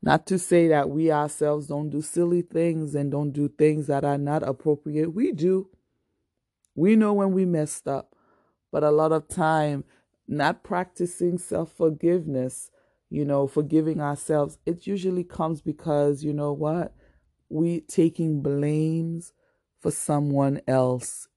Not 0.01 0.27
to 0.27 0.39
say 0.39 0.67
that 0.67 0.89
we 0.89 1.11
ourselves 1.11 1.67
don't 1.67 1.89
do 1.89 2.01
silly 2.01 2.43
things 2.43 2.95
and 2.95 3.11
don't 3.11 3.31
do 3.31 3.49
things 3.49 3.87
that 3.87 4.05
are 4.05 4.17
not 4.17 4.43
appropriate. 4.43 5.13
We 5.13 5.31
do. 5.31 5.69
We 6.75 6.95
know 6.95 7.13
when 7.13 7.31
we 7.31 7.45
messed 7.45 7.87
up. 7.87 8.15
But 8.71 8.83
a 8.83 8.91
lot 8.91 9.11
of 9.11 9.27
time 9.27 9.85
not 10.27 10.63
practicing 10.63 11.37
self 11.37 11.71
forgiveness, 11.71 12.71
you 13.09 13.25
know, 13.25 13.47
forgiving 13.47 14.01
ourselves, 14.01 14.57
it 14.65 14.85
usually 14.87 15.23
comes 15.23 15.61
because, 15.61 16.23
you 16.23 16.33
know 16.33 16.53
what, 16.53 16.93
we 17.49 17.81
taking 17.81 18.41
blames 18.41 19.33
for 19.79 19.91
someone 19.91 20.61
else 20.67 21.27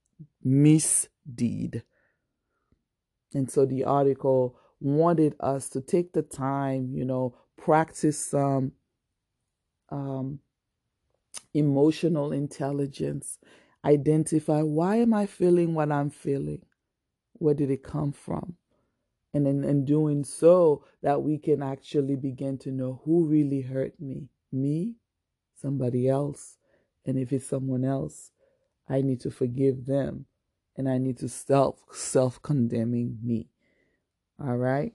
misdeed. 0.43 1.83
And 3.35 3.51
so 3.51 3.67
the 3.67 3.85
article 3.85 4.59
wanted 4.81 5.35
us 5.41 5.69
to 5.71 5.81
take 5.81 6.13
the 6.13 6.23
time, 6.23 6.95
you 6.95 7.05
know, 7.05 7.35
practice 7.57 8.19
some 8.19 8.73
um, 9.91 10.41
emotional 11.55 12.33
intelligence, 12.33 13.39
identify 13.85 14.63
why 14.63 14.97
am 14.97 15.13
I 15.13 15.27
feeling 15.27 15.75
what 15.75 15.93
I'm 15.93 16.11
feeling? 16.11 16.63
Where 17.35 17.55
did 17.55 17.71
it 17.71 17.83
come 17.83 18.13
from? 18.13 18.57
And 19.35 19.47
in, 19.47 19.63
in 19.65 19.85
doing 19.85 20.25
so, 20.25 20.85
that 21.03 21.23
we 21.23 21.39
can 21.39 21.63
actually 21.63 22.17
begin 22.17 22.59
to 22.59 22.71
know 22.71 23.03
who 23.05 23.27
really 23.27 23.61
hurt 23.61 24.01
me. 24.01 24.29
Me, 24.51 24.95
somebody 25.61 26.09
else. 26.09 26.59
And 27.07 27.19
if 27.19 27.33
it's 27.33 27.47
someone 27.47 27.85
else, 27.85 28.33
I 28.89 29.03
need 29.03 29.21
to 29.23 29.31
forgive 29.31 29.87
them. 29.87 30.27
And 30.77 30.89
I 30.89 30.99
need 30.99 31.19
to 31.19 31.29
self 31.29 31.83
self 31.93 32.41
condemning 32.43 33.19
me. 33.23 33.49
All 34.41 34.57
right. 34.57 34.95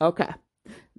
Okay. 0.00 0.30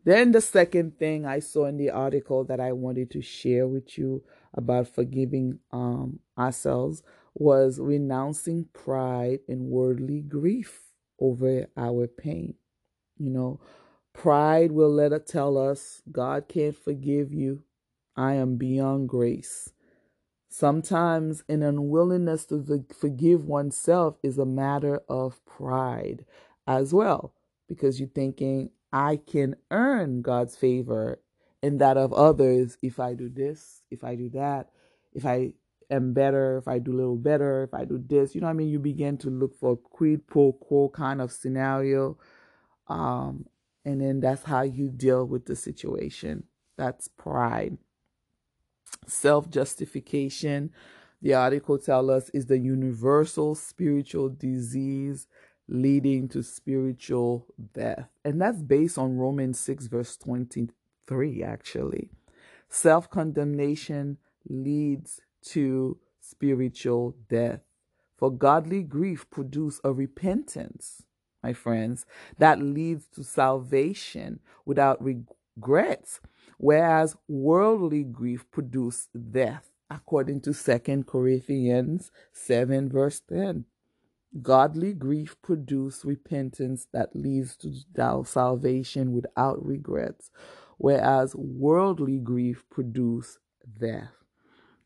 Then 0.06 0.32
the 0.32 0.42
second 0.42 1.00
thing 1.00 1.26
I 1.26 1.40
saw 1.40 1.66
in 1.66 1.78
the 1.78 1.92
article 1.92 2.44
that 2.46 2.60
I 2.60 2.74
wanted 2.74 3.12
to 3.12 3.22
share 3.22 3.68
with 3.68 3.98
you 3.98 4.24
about 4.54 4.88
forgiving 4.88 5.60
um, 5.72 6.20
ourselves 6.38 7.04
was 7.36 7.80
renouncing 7.80 8.68
pride 8.74 9.40
and 9.50 9.64
worldly 9.70 10.22
grief 10.22 10.84
over 11.20 11.68
our 11.78 12.08
pain. 12.08 12.56
You 13.18 13.32
know, 13.32 13.62
pride 14.14 14.72
will 14.72 14.92
let 14.94 15.14
it 15.14 15.28
tell 15.28 15.58
us 15.58 16.04
God 16.12 16.48
can't 16.50 16.78
forgive 16.78 17.34
you. 17.34 17.65
I 18.16 18.34
am 18.34 18.58
beyond 18.58 19.10
grace. 19.10 19.70
Sometimes 20.48 21.44
an 21.50 21.64
unwillingness 21.64 22.46
to 22.46 22.86
forgive 22.98 23.46
oneself 23.46 24.18
is 24.24 24.38
a 24.38 24.46
matter 24.46 25.02
of 25.10 25.44
pride 25.46 26.26
as 26.66 26.94
well, 26.94 27.34
because 27.68 28.00
you're 28.00 28.10
thinking, 28.10 28.70
I 28.94 29.18
can 29.18 29.58
earn 29.70 30.22
God's 30.22 30.56
favor 30.56 31.20
and 31.62 31.82
that 31.82 31.98
of 31.98 32.14
others 32.14 32.78
if 32.82 33.00
I 33.00 33.16
do 33.16 33.28
this, 33.28 33.82
if 33.92 34.04
I 34.04 34.16
do 34.16 34.30
that, 34.30 34.70
if 35.14 35.26
I 35.26 35.54
am 35.90 36.14
better, 36.14 36.58
if 36.58 36.68
I 36.68 36.80
do 36.80 36.94
a 36.94 36.98
little 36.98 37.18
better, 37.18 37.64
if 37.64 37.74
I 37.74 37.84
do 37.84 37.98
this. 37.98 38.34
You 38.34 38.42
know 38.42 38.48
what 38.48 38.54
I 38.54 38.56
mean? 38.56 38.70
You 38.70 38.80
begin 38.80 39.18
to 39.20 39.30
look 39.30 39.56
for 39.60 39.74
a 39.74 39.78
quid 39.78 40.26
pro 40.28 40.54
quo 40.54 40.90
kind 40.90 41.22
of 41.22 41.32
scenario. 41.32 42.18
Um, 42.88 43.48
and 43.84 44.00
then 44.00 44.20
that's 44.20 44.44
how 44.44 44.62
you 44.62 44.90
deal 44.90 45.26
with 45.26 45.46
the 45.46 45.56
situation. 45.56 46.44
That's 46.78 47.08
pride. 47.08 47.78
Self 49.08 49.50
justification, 49.50 50.72
the 51.22 51.34
article 51.34 51.78
tells 51.78 52.10
us, 52.10 52.30
is 52.30 52.46
the 52.46 52.58
universal 52.58 53.56
spiritual 53.56 54.30
disease 54.30 55.28
leading 55.68 56.28
to 56.30 56.44
spiritual 56.44 57.48
death. 57.74 58.10
And 58.24 58.42
that's 58.42 58.62
based 58.62 58.98
on 58.98 59.18
Romans 59.18 59.60
6, 59.60 59.88
verse 59.88 60.18
23, 60.18 61.44
actually. 61.44 62.10
Self 62.70 63.10
condemnation 63.10 64.18
leads 64.48 65.22
to 65.44 65.98
spiritual 66.20 67.16
death. 67.30 67.62
For 68.18 68.32
godly 68.32 68.84
grief 68.84 69.30
produce 69.30 69.80
a 69.84 69.92
repentance, 69.92 71.04
my 71.44 71.54
friends, 71.54 72.06
that 72.38 72.62
leads 72.62 73.08
to 73.16 73.24
salvation 73.24 74.40
without 74.66 75.04
regrets, 75.04 76.22
whereas 76.58 77.16
worldly 77.28 78.04
grief 78.04 78.46
produce 78.52 79.08
death, 79.32 79.70
according 79.90 80.42
to 80.42 80.54
2 80.54 81.04
Corinthians 81.04 82.12
7, 82.34 82.90
verse 82.90 83.22
10. 83.30 83.66
Godly 84.42 84.94
grief 84.94 85.38
produces 85.42 86.04
repentance 86.04 86.88
that 86.92 87.16
leads 87.16 87.56
to 87.58 87.74
salvation 88.26 89.14
without 89.14 89.66
regrets, 89.66 90.30
whereas 90.78 91.36
worldly 91.36 92.20
grief 92.20 92.66
produces 92.70 93.40
death. 93.80 94.12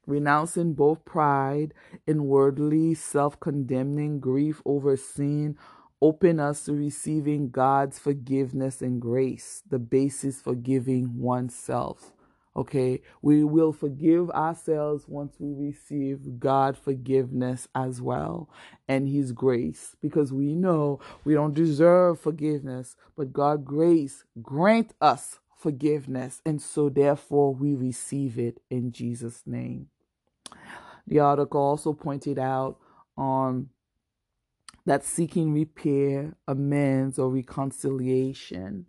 Renouncing 0.06 0.74
both 0.74 1.04
pride 1.04 1.74
and 2.08 2.26
worldly 2.26 2.94
self 2.94 3.40
condemning 3.40 4.20
grief 4.20 4.62
over 4.66 4.96
sin 4.96 5.58
open 6.02 6.40
us 6.40 6.64
to 6.66 6.74
receiving 6.74 7.50
God's 7.50 8.00
forgiveness 8.00 8.82
and 8.82 9.02
grace, 9.02 9.64
the 9.70 9.80
basis 9.80 10.42
for 10.42 10.56
giving 10.56 11.20
oneself. 11.20 12.14
Okay, 12.56 13.02
we 13.22 13.44
will 13.44 13.72
forgive 13.72 14.30
ourselves 14.32 15.08
once 15.08 15.36
we 15.40 15.54
receive 15.54 16.40
God 16.40 16.78
forgiveness 16.78 17.68
as 17.76 18.02
well 18.02 18.50
and 18.88 19.08
His 19.08 19.32
grace 19.32 19.96
because 20.02 20.34
we 20.34 20.56
know 20.56 21.00
we 21.24 21.36
don't 21.36 21.54
deserve 21.54 22.20
forgiveness, 22.20 22.96
but 23.16 23.32
God 23.32 23.64
grace 23.64 24.24
grant 24.42 24.94
us 25.00 25.40
forgiveness, 25.56 26.42
and 26.46 26.62
so 26.62 26.90
therefore 26.90 27.54
we 27.54 27.76
receive 27.76 28.40
it 28.40 28.62
in 28.70 28.92
Jesus' 28.92 29.44
name. 29.46 29.88
The 31.06 31.20
article 31.20 31.62
also 31.62 31.94
pointed 31.94 32.40
out 32.40 32.78
on 33.18 33.70
that 34.86 35.04
seeking 35.04 35.54
repair, 35.54 36.36
amends, 36.48 37.20
or 37.20 37.30
reconciliation 37.30 38.86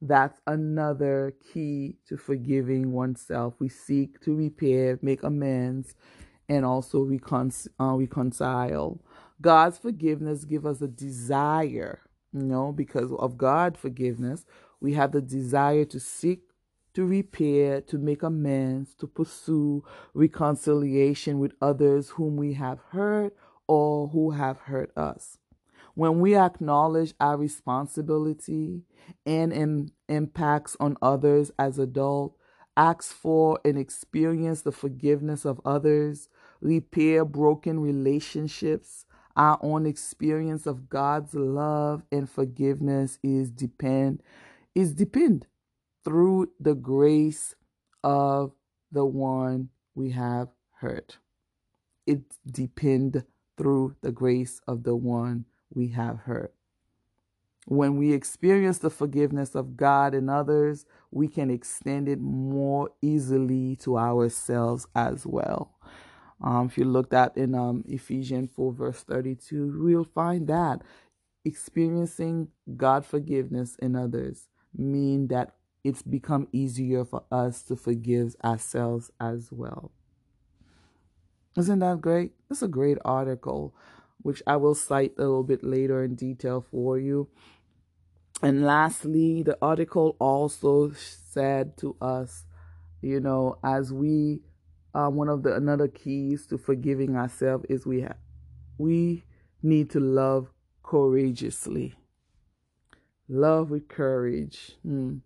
that's 0.00 0.40
another 0.46 1.34
key 1.52 1.96
to 2.08 2.16
forgiving 2.16 2.92
oneself. 2.92 3.54
We 3.58 3.68
seek 3.68 4.20
to 4.22 4.34
repair, 4.36 4.98
make 5.02 5.22
amends, 5.22 5.94
and 6.48 6.64
also 6.64 7.00
recon- 7.00 7.52
uh, 7.80 7.94
reconcile. 7.96 9.00
God's 9.40 9.78
forgiveness 9.78 10.44
give 10.44 10.66
us 10.66 10.82
a 10.82 10.88
desire, 10.88 12.02
you 12.32 12.42
know, 12.42 12.72
because 12.72 13.12
of 13.12 13.38
God's 13.38 13.78
forgiveness, 13.80 14.44
we 14.80 14.94
have 14.94 15.12
the 15.12 15.22
desire 15.22 15.84
to 15.86 16.00
seek 16.00 16.42
to 16.94 17.04
repair, 17.04 17.82
to 17.82 17.98
make 17.98 18.22
amends, 18.22 18.94
to 18.94 19.06
pursue 19.06 19.84
reconciliation 20.14 21.38
with 21.38 21.52
others 21.60 22.10
whom 22.10 22.36
we 22.36 22.54
have 22.54 22.78
hurt 22.90 23.36
or 23.68 24.08
who 24.08 24.32
have 24.32 24.60
hurt 24.60 24.96
us. 24.96 25.38
When 25.94 26.20
we 26.20 26.36
acknowledge 26.36 27.14
our 27.20 27.36
responsibility 27.36 28.82
and 29.24 29.52
Im- 29.52 29.92
impacts 30.08 30.76
on 30.78 30.96
others 31.00 31.50
as 31.58 31.78
adults, 31.78 32.38
ask 32.76 33.14
for 33.14 33.58
and 33.64 33.78
experience 33.78 34.62
the 34.62 34.72
forgiveness 34.72 35.46
of 35.46 35.60
others, 35.64 36.28
repair 36.60 37.24
broken 37.24 37.80
relationships, 37.80 39.06
our 39.36 39.58
own 39.62 39.86
experience 39.86 40.66
of 40.66 40.88
God's 40.88 41.34
love 41.34 42.02
and 42.10 42.28
forgiveness 42.28 43.18
is 43.22 43.50
depend 43.50 44.22
is 44.74 44.92
depend 44.92 45.46
through 46.04 46.50
the 46.60 46.74
grace 46.74 47.54
of 48.04 48.52
the 48.92 49.04
one 49.04 49.70
we 49.94 50.10
have 50.10 50.48
hurt. 50.80 51.18
It 52.06 52.20
depend 52.46 53.24
through 53.56 53.96
the 54.02 54.12
grace 54.12 54.60
of 54.66 54.82
the 54.82 54.96
one 54.96 55.44
we 55.72 55.88
have 55.88 56.20
hurt. 56.20 56.54
When 57.66 57.96
we 57.96 58.12
experience 58.12 58.78
the 58.78 58.90
forgiveness 58.90 59.56
of 59.56 59.76
God 59.76 60.14
and 60.14 60.30
others, 60.30 60.86
we 61.10 61.26
can 61.26 61.50
extend 61.50 62.08
it 62.08 62.20
more 62.20 62.90
easily 63.02 63.74
to 63.76 63.98
ourselves 63.98 64.86
as 64.94 65.26
well. 65.26 65.72
Um, 66.40 66.66
if 66.66 66.78
you 66.78 66.84
looked 66.84 67.12
at 67.12 67.36
in 67.36 67.54
um, 67.54 67.82
Ephesians 67.88 68.50
4, 68.54 68.72
verse 68.72 69.02
32, 69.02 69.82
we'll 69.82 70.04
find 70.04 70.46
that 70.48 70.82
experiencing 71.44 72.48
God 72.76 73.06
forgiveness 73.06 73.76
in 73.76 73.96
others 73.96 74.48
mean 74.76 75.28
that 75.28 75.54
it's 75.84 76.02
become 76.02 76.48
easier 76.52 77.04
for 77.04 77.22
us 77.30 77.62
to 77.62 77.76
forgive 77.76 78.34
ourselves 78.44 79.10
as 79.20 79.50
well. 79.50 79.92
Isn't 81.56 81.78
that 81.78 82.00
great? 82.00 82.32
It's 82.50 82.62
a 82.62 82.68
great 82.68 82.98
article 83.04 83.74
which 84.22 84.42
I 84.46 84.56
will 84.56 84.74
cite 84.74 85.14
a 85.18 85.20
little 85.20 85.44
bit 85.44 85.62
later 85.62 86.02
in 86.02 86.16
detail 86.16 86.60
for 86.60 86.98
you. 86.98 87.28
And 88.42 88.64
lastly, 88.64 89.42
the 89.42 89.56
article 89.62 90.16
also 90.18 90.92
said 90.92 91.76
to 91.78 91.96
us, 92.00 92.44
you 93.00 93.20
know, 93.20 93.58
as 93.62 93.92
we, 93.92 94.40
uh, 94.94 95.08
one 95.08 95.28
of 95.28 95.44
the 95.44 95.54
another 95.54 95.88
keys 95.88 96.44
to 96.48 96.58
forgiving 96.58 97.16
ourselves 97.16 97.66
is 97.68 97.86
we 97.86 98.00
have, 98.00 98.16
we 98.78 99.24
need 99.62 99.90
to 99.90 100.00
love 100.00 100.50
courageously. 100.82 101.94
Love 103.28 103.70
with 103.70 103.88
courage. 103.88 104.72
Hmm. 104.82 105.18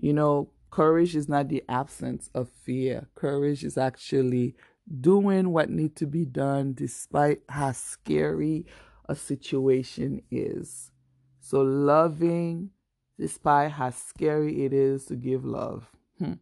You 0.00 0.12
know, 0.12 0.50
courage 0.70 1.16
is 1.16 1.28
not 1.28 1.48
the 1.48 1.64
absence 1.68 2.30
of 2.34 2.48
fear. 2.48 3.08
Courage 3.14 3.64
is 3.64 3.76
actually 3.76 4.54
doing 5.00 5.50
what 5.50 5.70
needs 5.70 5.94
to 5.96 6.06
be 6.06 6.24
done 6.24 6.74
despite 6.74 7.40
how 7.48 7.72
scary 7.72 8.66
a 9.08 9.14
situation 9.14 10.22
is. 10.30 10.90
So, 11.40 11.60
loving 11.62 12.70
despite 13.18 13.72
how 13.72 13.90
scary 13.90 14.64
it 14.64 14.72
is 14.72 15.06
to 15.06 15.16
give 15.16 15.44
love. 15.44 15.90
Hmm. 16.18 16.34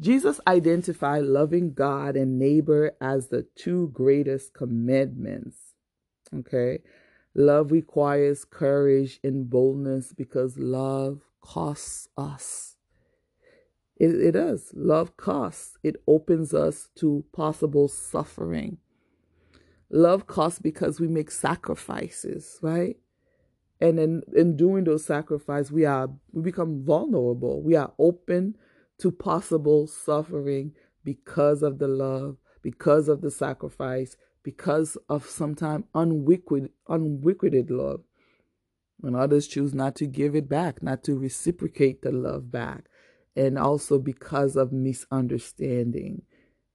Jesus 0.00 0.40
identified 0.46 1.24
loving 1.24 1.72
God 1.72 2.16
and 2.16 2.38
neighbor 2.38 2.96
as 3.00 3.28
the 3.28 3.46
two 3.54 3.88
greatest 3.92 4.52
commandments. 4.52 5.56
Okay. 6.34 6.80
Love 7.34 7.72
requires 7.72 8.44
courage 8.44 9.18
and 9.24 9.48
boldness 9.48 10.12
because 10.12 10.58
love 10.58 11.20
costs 11.40 12.08
us. 12.16 12.73
It, 14.04 14.32
does. 14.32 14.70
Love 14.74 15.16
costs. 15.16 15.78
It 15.82 15.96
opens 16.06 16.52
us 16.52 16.88
to 16.96 17.24
possible 17.32 17.88
suffering. 17.88 18.78
Love 19.90 20.26
costs 20.26 20.58
because 20.58 21.00
we 21.00 21.08
make 21.08 21.30
sacrifices, 21.30 22.58
right? 22.60 22.96
And 23.80 23.98
in, 23.98 24.22
in 24.34 24.56
doing 24.56 24.84
those 24.84 25.04
sacrifices, 25.04 25.70
we 25.70 25.84
are 25.84 26.08
we 26.32 26.42
become 26.42 26.84
vulnerable. 26.84 27.62
We 27.62 27.76
are 27.76 27.92
open 27.98 28.56
to 28.98 29.10
possible 29.10 29.86
suffering 29.86 30.72
because 31.02 31.62
of 31.62 31.78
the 31.78 31.88
love, 31.88 32.36
because 32.62 33.08
of 33.08 33.20
the 33.20 33.30
sacrifice, 33.30 34.16
because 34.42 34.96
of 35.08 35.26
sometimes 35.26 35.84
unwicked, 35.94 36.68
unwicketed 36.88 37.70
love. 37.70 38.00
When 38.98 39.14
others 39.14 39.46
choose 39.46 39.74
not 39.74 39.96
to 39.96 40.06
give 40.06 40.34
it 40.34 40.48
back, 40.48 40.82
not 40.82 41.04
to 41.04 41.18
reciprocate 41.18 42.02
the 42.02 42.12
love 42.12 42.50
back, 42.50 42.86
and 43.36 43.58
also 43.58 43.98
because 43.98 44.56
of 44.56 44.72
misunderstanding. 44.72 46.22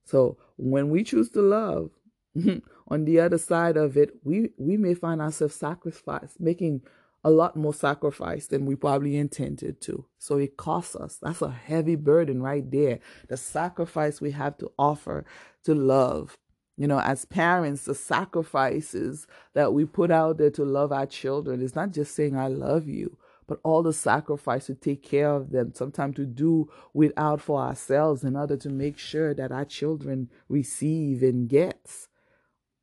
So 0.06 0.38
when 0.58 0.90
we 0.90 1.04
choose 1.04 1.30
to 1.32 1.42
love, 1.42 1.92
on 2.88 3.06
the 3.06 3.20
other 3.20 3.38
side 3.38 3.78
of 3.78 3.98
it, 3.98 4.12
we, 4.24 4.50
we 4.58 4.78
may 4.78 4.94
find 4.94 5.22
ourselves 5.22 5.56
sacrifice, 5.56 6.36
making 6.40 6.82
a 7.24 7.30
lot 7.30 7.56
more 7.56 7.74
sacrifice 7.74 8.48
than 8.48 8.66
we 8.66 8.76
probably 8.76 9.18
intended 9.18 9.82
to. 9.82 10.06
So 10.18 10.38
it 10.38 10.58
costs 10.58 10.96
us. 10.96 11.18
That's 11.22 11.42
a 11.42 11.52
heavy 11.52 11.96
burden 11.96 12.42
right 12.42 12.70
there. 12.70 13.00
The 13.28 13.38
sacrifice 13.38 14.22
we 14.22 14.32
have 14.32 14.58
to 14.60 14.72
offer 14.78 15.26
to 15.66 15.76
love. 15.76 16.38
You 16.78 16.88
know, 16.88 17.00
as 17.00 17.26
parents, 17.26 17.84
the 17.84 17.94
sacrifices 17.96 19.28
that 19.54 19.74
we 19.74 19.84
put 19.84 20.12
out 20.12 20.38
there 20.38 20.52
to 20.52 20.64
love 20.64 20.94
our 20.94 21.06
children 21.06 21.62
is 21.62 21.76
not 21.76 21.92
just 21.92 22.16
saying, 22.16 22.38
I 22.38 22.48
love 22.48 22.88
you, 22.88 23.18
but 23.50 23.60
all 23.64 23.82
the 23.82 23.92
sacrifice 23.92 24.68
to 24.68 24.76
take 24.76 25.02
care 25.02 25.32
of 25.32 25.50
them, 25.50 25.74
sometimes 25.74 26.16
to 26.18 26.26
do 26.28 26.70
without 26.94 27.42
for 27.42 27.60
ourselves 27.60 28.24
in 28.24 28.36
order 28.36 28.56
to 28.56 28.70
make 28.70 29.00
sure 29.00 29.34
that 29.34 29.52
our 29.52 29.66
children 29.66 30.30
receive 30.48 31.24
and 31.24 31.50
gets 31.50 32.10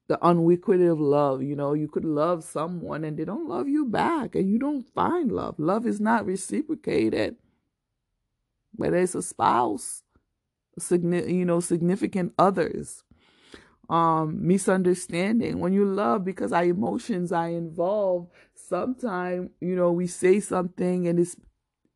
the 0.08 0.22
unrequited 0.24 0.98
love. 0.98 1.40
You 1.40 1.54
know, 1.54 1.72
you 1.72 1.86
could 1.86 2.04
love 2.04 2.42
someone 2.42 3.04
and 3.04 3.16
they 3.16 3.24
don't 3.24 3.48
love 3.48 3.68
you 3.68 3.86
back 3.86 4.34
and 4.34 4.50
you 4.50 4.58
don't 4.58 4.84
find 4.92 5.30
love. 5.30 5.54
Love 5.58 5.86
is 5.86 6.00
not 6.00 6.26
reciprocated. 6.26 7.36
Whether 8.74 8.96
it's 8.96 9.14
a 9.14 9.22
spouse, 9.22 10.02
you 10.90 11.44
know, 11.44 11.60
significant 11.60 12.34
others, 12.40 13.04
um, 13.88 14.44
misunderstanding. 14.44 15.60
When 15.60 15.72
you 15.72 15.84
love 15.84 16.24
because 16.24 16.52
our 16.52 16.64
emotions 16.64 17.30
are 17.30 17.48
involved, 17.48 18.32
sometimes, 18.68 19.50
you 19.60 19.76
know, 19.76 19.92
we 19.92 20.06
say 20.06 20.40
something 20.40 21.06
and 21.06 21.18
it's 21.18 21.36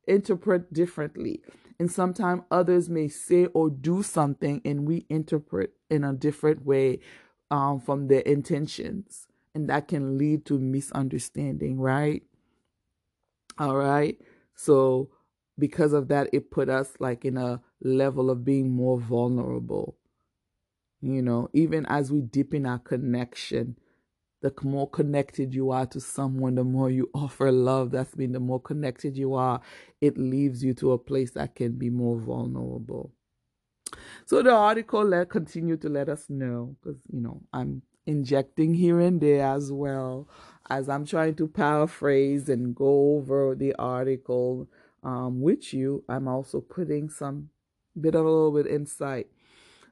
interpret 0.06 0.72
differently. 0.72 1.42
And 1.78 1.90
sometimes 1.90 2.42
others 2.50 2.90
may 2.90 3.08
say 3.08 3.46
or 3.46 3.70
do 3.70 4.02
something 4.02 4.60
and 4.64 4.86
we 4.86 5.06
interpret 5.08 5.72
in 5.88 6.04
a 6.04 6.12
different 6.12 6.64
way 6.64 7.00
um, 7.50 7.80
from 7.80 8.08
their 8.08 8.20
intentions. 8.20 9.26
And 9.54 9.68
that 9.68 9.88
can 9.88 10.18
lead 10.18 10.44
to 10.46 10.58
misunderstanding, 10.58 11.80
right? 11.80 12.22
All 13.58 13.76
right. 13.76 14.18
So, 14.54 15.10
because 15.58 15.92
of 15.92 16.08
that, 16.08 16.28
it 16.32 16.50
put 16.50 16.68
us 16.68 16.92
like 17.00 17.24
in 17.24 17.36
a 17.36 17.60
level 17.82 18.30
of 18.30 18.44
being 18.44 18.70
more 18.70 18.98
vulnerable. 18.98 19.96
You 21.02 21.22
know, 21.22 21.48
even 21.52 21.86
as 21.86 22.12
we 22.12 22.20
deepen 22.20 22.66
our 22.66 22.78
connection, 22.78 23.76
the 24.40 24.52
more 24.62 24.88
connected 24.88 25.54
you 25.54 25.70
are 25.70 25.86
to 25.86 26.00
someone, 26.00 26.54
the 26.54 26.64
more 26.64 26.90
you 26.90 27.10
offer 27.14 27.52
love. 27.52 27.90
That's 27.90 28.16
mean 28.16 28.32
the 28.32 28.40
more 28.40 28.60
connected 28.60 29.16
you 29.16 29.34
are, 29.34 29.60
it 30.00 30.16
leaves 30.18 30.64
you 30.64 30.74
to 30.74 30.92
a 30.92 30.98
place 30.98 31.32
that 31.32 31.54
can 31.54 31.72
be 31.72 31.90
more 31.90 32.18
vulnerable. 32.18 33.12
So 34.26 34.42
the 34.42 34.52
article 34.52 35.04
let 35.04 35.30
continue 35.30 35.76
to 35.78 35.88
let 35.88 36.08
us 36.08 36.26
know 36.28 36.76
because 36.82 37.00
you 37.12 37.20
know 37.20 37.42
I'm 37.52 37.82
injecting 38.06 38.74
here 38.74 39.00
and 39.00 39.20
there 39.20 39.44
as 39.44 39.72
well 39.72 40.28
as 40.68 40.88
I'm 40.88 41.04
trying 41.04 41.34
to 41.36 41.48
paraphrase 41.48 42.48
and 42.48 42.74
go 42.74 43.16
over 43.16 43.54
the 43.54 43.74
article 43.74 44.68
um, 45.02 45.40
with 45.40 45.74
you. 45.74 46.04
I'm 46.08 46.28
also 46.28 46.60
putting 46.60 47.08
some 47.10 47.50
bit 48.00 48.14
of 48.14 48.24
a 48.24 48.30
little 48.30 48.52
bit 48.52 48.66
insight. 48.66 49.26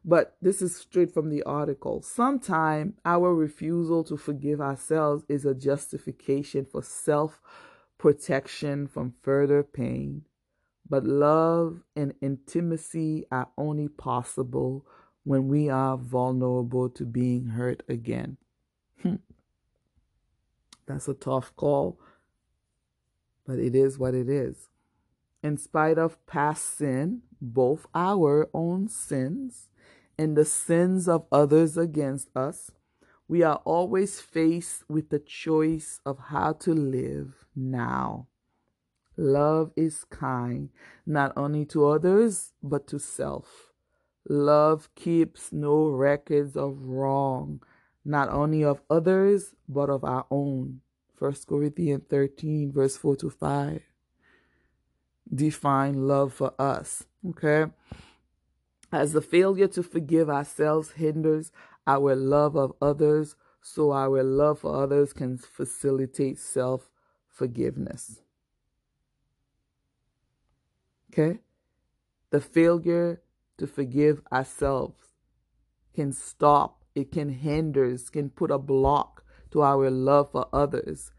But 0.08 0.36
this 0.42 0.62
is 0.62 0.74
straight 0.74 1.12
from 1.12 1.28
the 1.28 1.44
article. 1.44 2.02
Sometimes 2.02 2.94
our 3.04 3.32
refusal 3.34 4.02
to 4.04 4.16
forgive 4.16 4.60
ourselves 4.60 5.24
is 5.28 5.44
a 5.44 5.54
justification 5.54 6.64
for 6.64 6.82
self 6.82 7.40
protection 7.98 8.88
from 8.88 9.14
further 9.22 9.62
pain 9.62 10.24
but 10.88 11.04
love 11.04 11.82
and 11.94 12.14
intimacy 12.20 13.26
are 13.30 13.48
only 13.58 13.88
possible 13.88 14.86
when 15.24 15.48
we 15.48 15.68
are 15.68 15.96
vulnerable 15.96 16.88
to 16.88 17.04
being 17.04 17.46
hurt 17.46 17.82
again. 17.88 18.38
Hmm. 19.02 19.16
That's 20.86 21.08
a 21.08 21.14
tough 21.14 21.54
call, 21.56 22.00
but 23.46 23.58
it 23.58 23.74
is 23.74 23.98
what 23.98 24.14
it 24.14 24.28
is. 24.28 24.68
In 25.42 25.58
spite 25.58 25.98
of 25.98 26.24
past 26.26 26.78
sin, 26.78 27.22
both 27.40 27.86
our 27.94 28.48
own 28.54 28.88
sins 28.88 29.67
and 30.18 30.36
the 30.36 30.44
sins 30.44 31.08
of 31.08 31.26
others 31.30 31.76
against 31.76 32.28
us, 32.36 32.72
we 33.28 33.42
are 33.42 33.60
always 33.64 34.20
faced 34.20 34.88
with 34.88 35.10
the 35.10 35.18
choice 35.18 36.00
of 36.04 36.18
how 36.18 36.52
to 36.54 36.72
live 36.72 37.46
now. 37.54 38.26
Love 39.16 39.72
is 39.76 40.04
kind, 40.04 40.70
not 41.06 41.32
only 41.36 41.64
to 41.66 41.86
others, 41.86 42.52
but 42.62 42.86
to 42.86 42.98
self. 42.98 43.72
Love 44.28 44.88
keeps 44.94 45.52
no 45.52 45.88
records 45.88 46.56
of 46.56 46.78
wrong, 46.82 47.60
not 48.04 48.28
only 48.28 48.64
of 48.64 48.80
others, 48.88 49.54
but 49.68 49.90
of 49.90 50.04
our 50.04 50.26
own. 50.30 50.80
1 51.18 51.34
Corinthians 51.48 52.04
13, 52.08 52.72
verse 52.72 52.96
4 52.96 53.16
to 53.16 53.30
5. 53.30 53.82
Define 55.34 56.06
love 56.06 56.32
for 56.32 56.54
us. 56.58 57.04
Okay? 57.28 57.66
As 58.90 59.12
the 59.12 59.20
failure 59.20 59.68
to 59.68 59.82
forgive 59.82 60.30
ourselves 60.30 60.92
hinders 60.92 61.52
our 61.86 62.14
love 62.14 62.56
of 62.56 62.72
others, 62.80 63.36
so 63.60 63.92
our 63.92 64.22
love 64.22 64.60
for 64.60 64.82
others 64.82 65.12
can 65.12 65.36
facilitate 65.36 66.38
self 66.38 66.90
forgiveness. 67.26 68.22
Okay? 71.12 71.40
The 72.30 72.40
failure 72.40 73.20
to 73.58 73.66
forgive 73.66 74.22
ourselves 74.32 75.00
can 75.94 76.12
stop, 76.12 76.82
it 76.94 77.12
can 77.12 77.30
hinder, 77.30 77.96
can 78.10 78.30
put 78.30 78.50
a 78.50 78.58
block 78.58 79.24
to 79.50 79.62
our 79.62 79.90
love 79.90 80.32
for 80.32 80.46
others. 80.52 81.10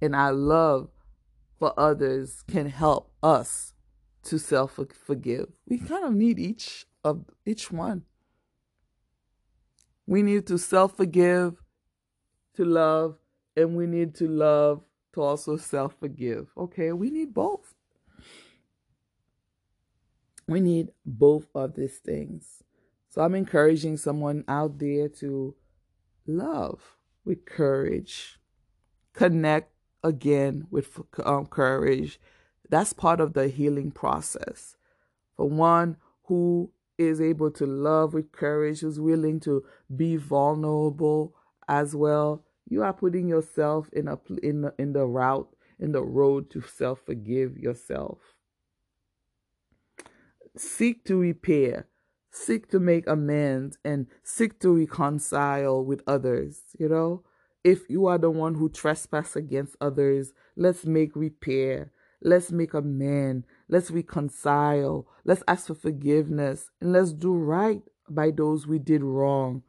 And 0.00 0.14
our 0.14 0.32
love 0.32 0.90
for 1.58 1.72
others 1.78 2.42
can 2.46 2.66
help 2.66 3.12
us 3.22 3.73
to 4.24 4.38
self 4.38 4.78
forgive. 5.06 5.48
We 5.66 5.78
kind 5.78 6.04
of 6.04 6.14
need 6.14 6.38
each 6.38 6.86
of 7.04 7.24
each 7.44 7.70
one. 7.70 8.02
We 10.06 10.22
need 10.22 10.46
to 10.48 10.58
self 10.58 10.96
forgive, 10.96 11.54
to 12.56 12.64
love, 12.64 13.16
and 13.56 13.76
we 13.76 13.86
need 13.86 14.14
to 14.16 14.28
love 14.28 14.82
to 15.14 15.22
also 15.22 15.56
self 15.56 15.94
forgive. 15.98 16.48
Okay, 16.56 16.92
we 16.92 17.10
need 17.10 17.32
both. 17.32 17.74
We 20.46 20.60
need 20.60 20.88
both 21.06 21.46
of 21.54 21.74
these 21.74 21.98
things. 21.98 22.62
So 23.08 23.22
I'm 23.22 23.34
encouraging 23.34 23.96
someone 23.96 24.44
out 24.48 24.78
there 24.78 25.08
to 25.20 25.54
love 26.26 26.96
with 27.24 27.46
courage, 27.46 28.38
connect 29.12 29.72
again 30.02 30.66
with 30.70 31.00
um, 31.24 31.46
courage. 31.46 32.20
That's 32.68 32.92
part 32.92 33.20
of 33.20 33.34
the 33.34 33.48
healing 33.48 33.90
process. 33.90 34.76
For 35.36 35.48
one 35.48 35.96
who 36.24 36.70
is 36.96 37.20
able 37.20 37.50
to 37.52 37.66
love 37.66 38.14
with 38.14 38.32
courage, 38.32 38.80
who's 38.80 39.00
willing 39.00 39.40
to 39.40 39.64
be 39.94 40.16
vulnerable 40.16 41.34
as 41.68 41.94
well, 41.94 42.44
you 42.68 42.82
are 42.82 42.92
putting 42.92 43.28
yourself 43.28 43.88
in 43.92 44.08
a 44.08 44.18
in 44.42 44.62
the, 44.62 44.74
in 44.78 44.92
the 44.92 45.04
route 45.04 45.54
in 45.78 45.92
the 45.92 46.02
road 46.02 46.50
to 46.50 46.62
self 46.62 47.00
forgive 47.04 47.58
yourself 47.58 48.18
seek 50.56 51.04
to 51.04 51.16
repair, 51.16 51.88
seek 52.30 52.68
to 52.70 52.80
make 52.80 53.06
amends, 53.06 53.78
and 53.84 54.06
seek 54.22 54.60
to 54.60 54.74
reconcile 54.76 55.84
with 55.84 56.02
others. 56.06 56.62
You 56.78 56.88
know, 56.88 57.22
if 57.62 57.88
you 57.88 58.06
are 58.06 58.18
the 58.18 58.30
one 58.30 58.54
who 58.54 58.68
trespass 58.68 59.36
against 59.36 59.76
others, 59.80 60.32
let's 60.56 60.84
make 60.84 61.14
repair. 61.14 61.90
Let's 62.22 62.50
make 62.52 62.74
amend. 62.74 63.44
Let's 63.68 63.90
reconcile. 63.90 65.06
Let's 65.24 65.42
ask 65.46 65.66
for 65.66 65.74
forgiveness. 65.74 66.70
And 66.80 66.92
let's 66.92 67.12
do 67.12 67.34
right 67.34 67.82
by 68.08 68.30
those 68.30 68.66
we 68.66 68.78
did 68.78 69.02
wrong. 69.02 69.62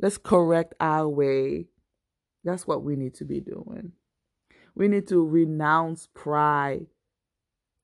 Let's 0.00 0.18
correct 0.18 0.74
our 0.80 1.08
way. 1.08 1.66
That's 2.44 2.66
what 2.66 2.82
we 2.82 2.96
need 2.96 3.14
to 3.14 3.24
be 3.24 3.40
doing. 3.40 3.92
We 4.74 4.88
need 4.88 5.08
to 5.08 5.26
renounce 5.26 6.08
pride 6.14 6.86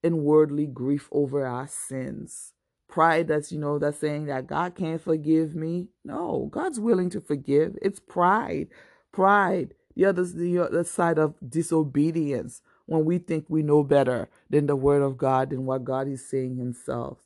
and 0.03 0.23
worldly 0.23 0.67
grief 0.67 1.09
over 1.11 1.45
our 1.45 1.67
sins. 1.67 2.53
Pride 2.89 3.27
that's, 3.27 3.51
you 3.51 3.59
know, 3.59 3.79
that's 3.79 3.99
saying 3.99 4.27
that 4.27 4.47
God 4.47 4.77
can't 4.77 5.01
forgive 5.01 5.57
me. 5.57 5.89
No, 6.05 6.49
God's 6.53 6.79
willing 6.79 7.11
to 7.11 7.21
forgive. 7.21 7.77
It's 7.83 7.99
pride. 7.99 8.69
Pride. 9.11 9.75
The 9.97 10.05
other, 10.05 10.25
the 10.25 10.59
other 10.59 10.85
side 10.85 11.19
of 11.19 11.35
disobedience 11.47 12.63
when 12.87 13.05
we 13.05 13.19
think 13.19 13.47
we 13.49 13.63
know 13.63 13.83
better 13.83 14.29
than 14.51 14.67
the 14.67 14.77
word 14.77 15.03
of 15.03 15.17
God 15.17 15.53
and 15.53 15.67
what 15.67 15.85
God 15.85 16.09
is 16.09 16.29
saying 16.29 16.57
himself. 16.57 17.19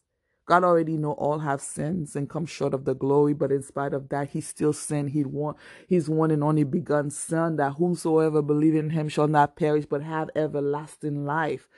God 0.47 0.65
already 0.65 0.97
know 0.97 1.13
all 1.13 1.41
have 1.41 1.61
sins 1.61 2.17
and 2.17 2.29
come 2.29 2.47
short 2.47 2.73
of 2.73 2.87
the 2.87 2.95
glory, 2.95 3.35
but 3.35 3.53
in 3.53 3.63
spite 3.63 3.93
of 3.93 4.09
that, 4.09 4.31
he 4.31 4.41
still 4.41 4.73
sinned. 4.73 5.11
He 5.11 5.23
one, 5.23 5.57
his 5.87 6.09
one 6.09 6.31
and 6.31 6.43
only 6.43 6.65
begun 6.65 7.11
son 7.11 7.57
that 7.57 7.75
whomsoever 7.75 8.41
believe 8.41 8.75
in 8.75 8.91
him 8.91 9.11
shall 9.11 9.29
not 9.29 9.57
perish, 9.57 9.85
but 9.85 10.03
have 10.03 10.31
everlasting 10.35 11.27
life. 11.27 11.69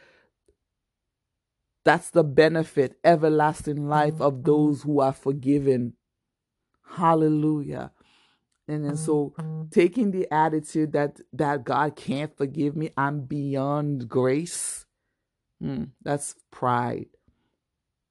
That's 1.85 2.11
the 2.11 2.23
benefit, 2.23 2.97
everlasting 3.03 3.89
life 3.89 4.15
mm-hmm. 4.15 4.23
of 4.23 4.45
those 4.45 4.83
who 4.83 5.01
are 5.01 5.13
forgiven. 5.15 5.95
Hallelujah. 6.97 7.91
And 8.71 8.85
then 8.85 8.97
so 8.97 9.35
taking 9.73 10.13
the 10.13 10.33
attitude 10.33 10.93
that 10.93 11.19
that 11.33 11.65
God 11.65 11.97
can't 11.97 12.37
forgive 12.37 12.77
me, 12.77 12.91
I'm 12.97 13.23
beyond 13.23 14.09
grace. 14.09 14.87
Hmm, 15.61 15.87
that's 16.03 16.37
pride. 16.53 17.09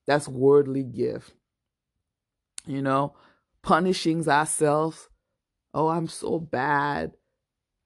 That's 0.06 0.28
worldly 0.28 0.84
gift. 0.84 1.32
You 2.66 2.82
know, 2.82 3.16
punishing 3.62 4.28
ourselves. 4.28 5.08
Oh, 5.74 5.88
I'm 5.88 6.08
so 6.08 6.40
bad. 6.40 7.14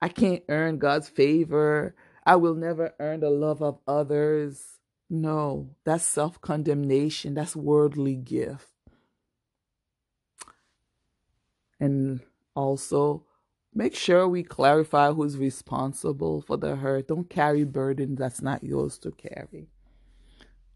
I 0.02 0.10
can't 0.10 0.42
earn 0.50 0.80
God's 0.80 1.08
favor. 1.08 1.94
I 2.26 2.38
will 2.38 2.56
never 2.56 2.96
earn 3.00 3.20
the 3.20 3.30
love 3.30 3.62
of 3.62 3.78
others. 3.86 4.80
No, 5.12 5.76
that's 5.86 6.06
self 6.06 6.42
condemnation. 6.42 7.36
That's 7.36 7.56
worldly 7.56 8.16
gift. 8.16 8.68
And 11.80 12.22
also, 12.56 13.26
make 13.74 13.96
sure 13.96 14.28
we 14.28 14.44
clarify 14.44 15.12
who's 15.12 15.38
responsible 15.38 16.42
for 16.42 16.58
the 16.58 16.76
hurt. 16.76 17.08
Don't 17.08 17.30
carry 17.30 17.64
burden 17.64 18.16
that's 18.16 18.42
not 18.42 18.64
yours 18.64 18.98
to 19.00 19.12
carry. 19.12 19.68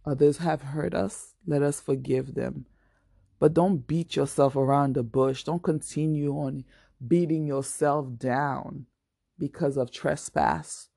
Others 0.06 0.38
have 0.38 0.62
hurt 0.62 0.94
us. 0.94 1.34
Let 1.46 1.62
us 1.62 1.80
forgive 1.82 2.34
them. 2.34 2.66
But 3.40 3.54
don't 3.54 3.86
beat 3.86 4.16
yourself 4.16 4.56
around 4.56 4.96
the 4.96 5.04
bush. 5.04 5.44
Don't 5.44 5.62
continue 5.62 6.32
on 6.34 6.63
beating 7.06 7.46
yourself 7.46 8.18
down 8.18 8.86
because 9.38 9.78
of 9.78 9.92
trespass 9.92 10.90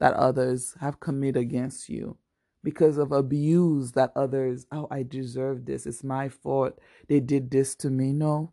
that 0.00 0.14
others 0.14 0.74
have 0.80 1.00
committed 1.00 1.42
against 1.42 1.88
you, 1.88 2.16
because 2.64 2.96
of 2.96 3.12
abuse 3.12 3.92
that 3.92 4.12
others, 4.16 4.66
oh, 4.72 4.88
I 4.90 5.02
deserve 5.02 5.66
this. 5.66 5.84
It's 5.84 6.02
my 6.02 6.28
fault. 6.28 6.78
They 7.08 7.20
did 7.20 7.50
this 7.50 7.74
to 7.76 7.90
me. 7.90 8.12
No. 8.12 8.52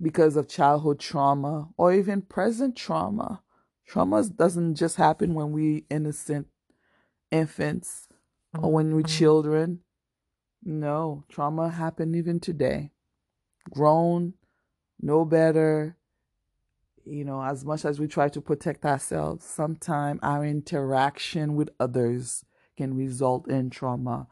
Because 0.00 0.36
of 0.36 0.48
childhood 0.48 0.98
trauma 0.98 1.68
or 1.76 1.92
even 1.92 2.22
present 2.22 2.76
trauma. 2.76 3.42
Trauma 3.86 4.24
doesn't 4.24 4.74
just 4.74 4.96
happen 4.96 5.34
when 5.34 5.52
we 5.52 5.84
innocent 5.90 6.48
infants 7.30 8.08
or 8.58 8.72
when 8.72 8.94
we're 8.94 9.02
mm-hmm. 9.02 9.18
children. 9.18 9.80
No, 10.64 11.24
trauma 11.28 11.68
happened 11.68 12.16
even 12.16 12.40
today. 12.40 12.90
Grown, 13.70 14.34
no 15.00 15.24
better. 15.24 15.96
You 17.04 17.24
know, 17.24 17.42
as 17.42 17.64
much 17.64 17.84
as 17.84 18.00
we 18.00 18.06
try 18.06 18.30
to 18.30 18.40
protect 18.40 18.86
ourselves, 18.86 19.44
sometimes 19.44 20.20
our 20.22 20.44
interaction 20.44 21.54
with 21.54 21.68
others 21.78 22.44
can 22.76 22.96
result 22.96 23.48
in 23.48 23.68
trauma. 23.68 24.26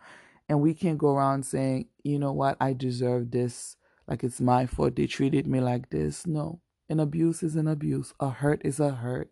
And 0.48 0.60
we 0.60 0.74
can 0.74 0.96
go 0.96 1.14
around 1.14 1.44
saying, 1.44 1.88
you 2.02 2.18
know 2.18 2.32
what, 2.32 2.56
I 2.60 2.72
deserve 2.72 3.30
this. 3.30 3.76
Like 4.12 4.24
it's 4.24 4.42
my 4.42 4.66
fault. 4.66 4.96
They 4.96 5.06
treated 5.06 5.46
me 5.46 5.60
like 5.60 5.88
this. 5.88 6.26
No, 6.26 6.60
an 6.90 7.00
abuse 7.00 7.42
is 7.42 7.56
an 7.56 7.66
abuse. 7.66 8.12
A 8.20 8.28
hurt 8.28 8.60
is 8.62 8.78
a 8.78 8.90
hurt. 8.90 9.30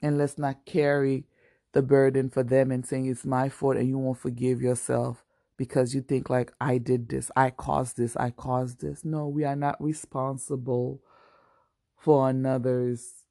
And 0.00 0.16
let's 0.18 0.38
not 0.38 0.64
carry 0.64 1.24
the 1.72 1.82
burden 1.82 2.30
for 2.30 2.44
them 2.44 2.70
and 2.70 2.86
saying 2.86 3.06
it's 3.06 3.26
my 3.26 3.48
fault 3.48 3.76
and 3.76 3.88
you 3.88 3.98
won't 3.98 4.20
forgive 4.20 4.62
yourself 4.62 5.24
because 5.56 5.96
you 5.96 6.00
think 6.00 6.30
like 6.30 6.52
I 6.60 6.78
did 6.78 7.08
this, 7.08 7.28
I 7.34 7.50
caused 7.50 7.96
this, 7.96 8.14
I 8.14 8.30
caused 8.30 8.82
this. 8.82 9.04
No, 9.04 9.26
we 9.26 9.42
are 9.42 9.56
not 9.56 9.82
responsible 9.82 11.02
for 11.96 12.28
another's 12.28 13.24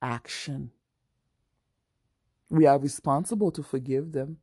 action. 0.00 0.70
We 2.50 2.66
are 2.66 2.78
responsible 2.78 3.50
to 3.50 3.64
forgive 3.64 4.12
them, 4.12 4.36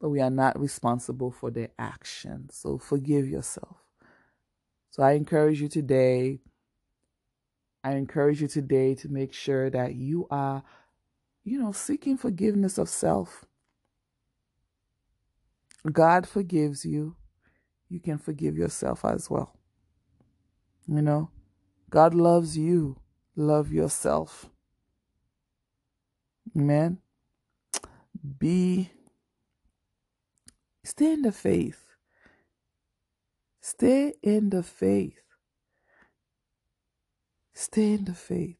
but 0.00 0.08
we 0.08 0.22
are 0.22 0.30
not 0.30 0.58
responsible 0.58 1.30
for 1.30 1.50
their 1.50 1.68
action. 1.78 2.48
So 2.50 2.78
forgive 2.78 3.28
yourself. 3.28 3.76
So 4.98 5.04
I 5.04 5.12
encourage 5.12 5.60
you 5.60 5.68
today. 5.68 6.40
I 7.84 7.92
encourage 7.92 8.42
you 8.42 8.48
today 8.48 8.96
to 8.96 9.08
make 9.08 9.32
sure 9.32 9.70
that 9.70 9.94
you 9.94 10.26
are 10.28 10.64
you 11.44 11.58
know, 11.58 11.72
seeking 11.72 12.16
forgiveness 12.16 12.78
of 12.78 12.88
self. 12.88 13.46
God 15.90 16.28
forgives 16.28 16.84
you. 16.84 17.16
You 17.88 18.00
can 18.00 18.18
forgive 18.18 18.56
yourself 18.56 19.04
as 19.04 19.30
well. 19.30 19.56
You 20.86 21.00
know, 21.00 21.30
God 21.88 22.12
loves 22.12 22.58
you. 22.58 22.96
Love 23.36 23.72
yourself. 23.72 24.50
Amen. 26.56 26.98
Be, 28.38 28.90
stay 30.84 31.12
in 31.12 31.22
the 31.22 31.32
faith. 31.32 31.87
Stay 33.70 34.14
in 34.22 34.48
the 34.48 34.62
faith. 34.62 35.20
Stay 37.52 37.92
in 37.92 38.06
the 38.06 38.14
faith. 38.14 38.56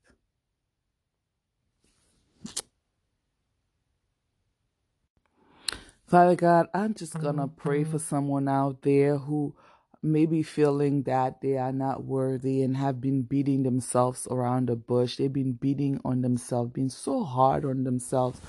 Father 6.07 6.37
God, 6.37 6.66
I'm 6.75 6.92
just 6.92 7.18
going 7.18 7.37
to 7.37 7.47
pray 7.47 7.85
mm-hmm. 7.85 7.92
for 7.92 7.99
someone 7.99 8.49
out 8.49 8.83
there 8.83 9.16
who 9.16 9.55
may 10.03 10.27
be 10.27 10.42
feeling 10.42 11.05
that 11.05 11.40
they 11.40 11.57
are 11.57 11.73
not 11.73 12.05
worthy 12.05 12.61
and 12.62 12.77
have 12.77 13.01
been 13.01 13.23
beating 13.23 13.62
themselves 13.62 14.29
around 14.31 14.68
the 14.68 14.77
bush. 14.77 15.16
They've 15.16 15.33
been 15.33 15.55
beating 15.55 16.03
on 16.05 16.21
themselves, 16.21 16.73
being 16.73 16.90
so 16.90 17.25
hard 17.25 17.64
on 17.64 17.85
themselves, 17.85 18.42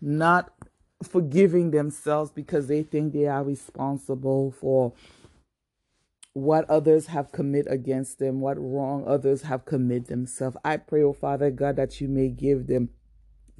not 0.00 0.50
forgiving 1.02 1.72
themselves 1.72 2.30
because 2.30 2.68
they 2.68 2.84
think 2.84 3.12
they 3.12 3.26
are 3.26 3.44
responsible 3.44 4.50
for 4.50 4.94
what 6.32 6.68
others 6.70 7.06
have 7.08 7.32
committed 7.32 7.72
against 7.72 8.18
them, 8.18 8.40
what 8.40 8.58
wrong 8.58 9.04
others 9.06 9.42
have 9.42 9.64
committed 9.64 10.06
themselves. 10.06 10.56
I 10.64 10.76
pray, 10.76 11.02
oh 11.02 11.12
Father 11.12 11.50
God, 11.50 11.76
that 11.76 12.00
you 12.00 12.08
may 12.08 12.28
give 12.28 12.66
them 12.66 12.90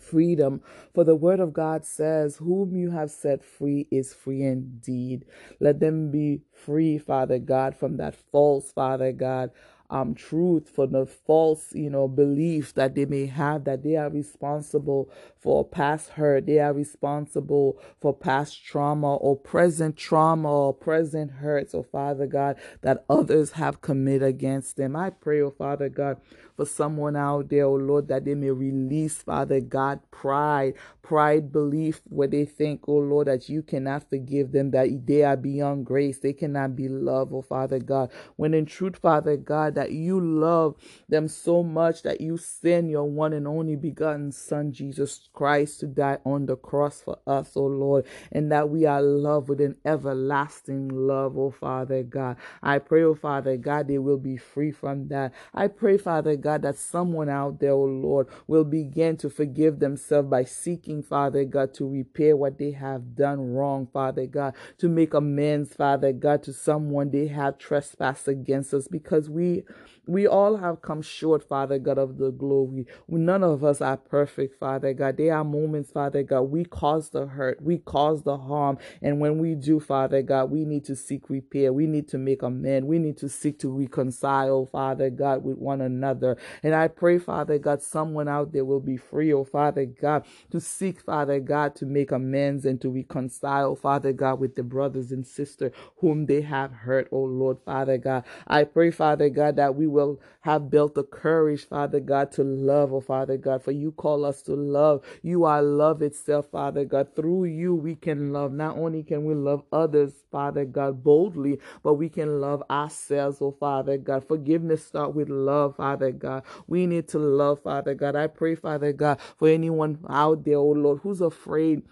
freedom. 0.01 0.63
For 0.95 1.05
the 1.05 1.17
word 1.17 1.41
of 1.41 1.53
God 1.53 1.85
says, 1.85 2.37
Whom 2.37 2.75
you 2.77 2.91
have 2.91 3.11
set 3.11 3.45
free 3.45 3.87
is 3.91 4.15
free 4.15 4.43
indeed. 4.43 5.25
Let 5.61 5.81
them 5.81 6.11
be 6.11 6.43
free, 6.53 6.99
Father 6.99 7.39
God, 7.39 7.77
from 7.77 7.97
that 7.99 8.15
false, 8.15 8.73
Father 8.73 9.13
God, 9.13 9.51
um, 9.91 10.15
truth, 10.15 10.69
for 10.69 10.87
the 10.87 11.07
false, 11.07 11.73
you 11.75 11.91
know, 11.91 12.09
belief 12.09 12.75
that 12.75 12.95
they 12.95 13.05
may 13.05 13.27
have 13.27 13.65
that 13.65 13.83
they 13.83 13.97
are 13.97 14.09
responsible 14.09 15.11
for 15.41 15.65
past 15.65 16.11
hurt, 16.11 16.47
they 16.47 16.59
are 16.59 16.73
responsible 16.73 17.81
for 18.01 18.15
past 18.15 18.65
trauma 18.65 19.17
or 19.17 19.37
present 19.37 19.97
trauma 19.97 20.51
or 20.51 20.75
present 20.75 21.31
hurts, 21.33 21.73
So, 21.73 21.83
Father 21.83 22.27
God, 22.27 22.57
that 22.83 23.05
others 23.09 23.53
have 23.53 23.81
committed 23.81 24.23
against 24.29 24.77
them. 24.77 24.97
I 24.97 25.11
pray, 25.11 25.41
oh 25.43 25.51
Father 25.51 25.89
God, 25.89 26.19
for 26.57 26.67
someone 26.67 27.17
out 27.17 27.49
there, 27.49 27.65
oh 27.65 27.75
Lord, 27.75 28.09
that 28.09 28.25
they 28.25 28.35
may 28.35 28.51
release, 28.51 29.17
Father 29.23 29.61
God, 29.61 30.01
pride, 30.11 30.75
pride 31.03 31.53
belief 31.53 32.03
where 32.09 32.29
they 32.29 32.45
think, 32.45 32.83
oh 32.89 32.99
Lord, 32.99 33.29
that 33.29 33.49
you 33.49 33.63
cannot 33.63 34.09
forgive 34.11 34.53
them, 34.53 34.71
that 34.73 35.07
they 35.07 35.23
are 35.25 35.37
beyond 35.37 35.87
grace, 35.87 36.19
they 36.19 36.33
cannot 36.35 36.77
be 36.77 36.89
loved, 36.89 37.33
oh 37.35 37.43
Father 37.43 37.79
God. 37.79 38.11
When 38.37 38.55
in 38.55 38.67
truth, 38.67 38.99
Father 38.99 39.37
God, 39.37 39.75
that 39.77 39.93
you 39.93 40.21
love 40.21 40.77
them 41.09 41.29
so 41.29 41.63
much 41.63 42.03
that 42.03 42.21
you 42.21 42.37
send 42.37 42.91
your 42.91 43.05
one 43.05 43.33
and 43.33 43.49
only 43.49 43.77
begotten 43.77 44.33
Son, 44.33 44.73
Jesus 44.73 45.30
Christ, 45.33 45.81
to 45.81 45.87
die 45.87 46.19
on 46.25 46.47
the 46.47 46.57
cross 46.57 47.01
for 47.01 47.19
us, 47.27 47.53
oh 47.57 47.67
Lord, 47.67 48.07
and 48.33 48.51
that 48.53 48.69
we 48.69 48.87
are 48.87 49.03
loved 49.03 49.49
with 49.49 49.61
an 49.61 49.77
everlasting 49.85 50.89
love, 50.89 51.39
oh 51.39 51.51
Father 51.51 52.03
God. 52.03 52.37
I 52.63 52.79
pray, 52.79 53.03
oh 53.03 53.15
Father 53.15 53.57
God, 53.57 53.89
they 53.89 53.99
will 53.99 54.19
be 54.19 54.37
free 54.37 54.73
from 54.73 55.09
that. 55.09 55.33
I 55.55 55.69
pray, 55.69 55.99
Father 55.99 56.37
God, 56.37 56.63
that 56.63 56.77
someone 56.77 57.29
out 57.29 57.61
there, 57.61 57.73
oh 57.73 57.85
Lord, 57.85 58.29
will 58.47 58.65
begin 58.65 59.17
to 59.19 59.31
forgive 59.31 59.79
themselves 59.79 60.29
by 60.29 60.45
seeking, 60.45 61.03
Father 61.03 61.45
God, 61.45 61.75
to 61.75 61.89
repair 61.89 62.37
what 62.37 62.59
they 62.59 62.73
have 62.73 63.15
done 63.15 63.55
wrong, 63.55 63.89
Father 63.93 64.27
God, 64.27 64.55
to 64.79 64.89
make 64.89 65.15
amends, 65.15 65.75
Father 65.75 66.13
God, 66.13 66.43
to 66.45 66.53
someone 66.53 67.11
they 67.11 67.29
have 67.29 67.59
trespassed 67.59 68.29
against 68.29 68.75
us 68.75 68.89
because 68.89 69.29
we 69.31 69.65
We 70.07 70.27
all 70.27 70.57
have 70.59 70.83
come 70.83 71.03
short, 71.03 71.49
Father 71.49 71.79
God, 71.79 71.99
of 71.99 72.19
the 72.19 72.31
glory. 72.31 72.87
None 73.09 73.45
of 73.45 73.65
us 73.65 73.81
are 73.81 73.97
perfect, 73.97 74.59
Father 74.59 74.93
God. 74.95 75.17
There 75.17 75.35
are 75.35 75.45
moments, 75.45 75.93
Father 75.93 76.23
God, 76.25 76.43
we 76.43 76.65
cause 76.65 77.11
the 77.11 77.27
hurt, 77.27 77.63
we 77.63 77.79
cause 77.79 78.23
the 78.23 78.37
harm. 78.39 78.79
And 79.03 79.21
when 79.21 79.39
we 79.39 79.55
do, 79.55 79.81
Father 79.81 80.23
God, 80.23 80.51
we 80.51 80.65
need 80.65 80.85
to 80.87 80.97
seek 80.97 81.31
repair. 81.31 81.73
We 81.73 81.87
need 81.87 82.09
to 82.09 82.19
make 82.19 82.43
amends. 82.43 82.87
We 82.87 82.99
need 82.99 83.19
to 83.19 83.29
seek 83.29 83.59
to 83.61 83.71
reconcile, 83.71 84.67
Father 84.67 85.11
God, 85.11 85.45
with 85.45 85.59
one 85.59 85.81
another. 85.81 86.37
And 86.63 86.75
I 86.75 86.89
pray, 86.89 87.19
Father 87.19 87.59
God, 87.59 87.83
someone 87.83 88.29
out 88.29 88.53
there 88.53 88.65
will 88.65 88.81
be 88.81 88.97
free, 88.97 89.33
oh 89.33 89.45
Father 89.45 89.87
God, 89.87 90.27
to 90.51 90.61
seek, 90.61 91.01
Father 91.01 91.41
God, 91.41 91.77
to 91.77 91.87
make 91.87 92.13
amends 92.13 92.67
and 92.67 92.81
to 92.83 92.91
reconcile, 92.91 93.77
Father 93.77 94.13
God, 94.13 94.41
with 94.41 94.57
the 94.57 94.63
brothers 94.65 95.13
and 95.13 95.27
sisters 95.27 95.73
whom 95.99 96.27
they 96.27 96.41
have 96.43 96.73
hurt, 96.73 97.09
oh 97.13 97.25
Lord, 97.25 97.59
Father 97.65 97.99
God. 97.99 98.25
I 98.47 98.65
pray, 98.65 98.91
Father 98.91 99.29
God, 99.31 99.57
that 99.57 99.75
we 99.75 99.87
will 99.87 100.00
have 100.41 100.71
built 100.71 100.95
the 100.95 101.05
courage, 101.05 101.67
Father 101.67 102.01
God, 102.01 102.33
to 102.33 102.45
love, 102.45 102.93
oh 102.93 103.01
Father 103.01 103.37
God, 103.37 103.63
for 103.63 103.73
you 103.73 103.93
call 103.93 104.25
us 104.25 104.43
to 104.43 104.55
love. 104.55 105.05
You 105.23 105.45
are 105.45 105.63
love 105.63 106.03
itself, 106.03 106.51
Father 106.51 106.85
God. 106.85 107.15
Through 107.15 107.45
you, 107.47 107.75
we 107.75 107.97
can 107.97 108.33
love. 108.33 108.53
Not 108.53 108.77
only 108.77 109.03
can 109.03 109.25
we 109.25 109.35
love 109.35 109.63
others, 109.73 110.13
Father 110.31 110.65
God, 110.65 111.03
boldly, 111.03 111.59
but 111.83 111.95
we 111.95 112.09
can 112.09 112.41
love 112.41 112.63
ourselves, 112.71 113.39
oh 113.41 113.57
Father 113.59 113.99
God. 113.99 114.27
Forgiveness 114.27 114.85
start 114.87 115.15
with 115.15 115.29
love, 115.29 115.77
Father 115.77 116.11
God. 116.13 116.45
We 116.67 116.87
need 116.87 117.09
to 117.09 117.19
love, 117.19 117.63
Father 117.63 117.95
God. 117.95 118.17
I 118.17 118.27
pray, 118.29 118.55
Father 118.55 118.93
God, 118.93 119.21
for 119.37 119.49
anyone 119.49 119.99
out 120.09 120.45
there, 120.45 120.57
oh 120.57 120.71
Lord, 120.71 121.01
who's 121.03 121.21
afraid 121.21 121.83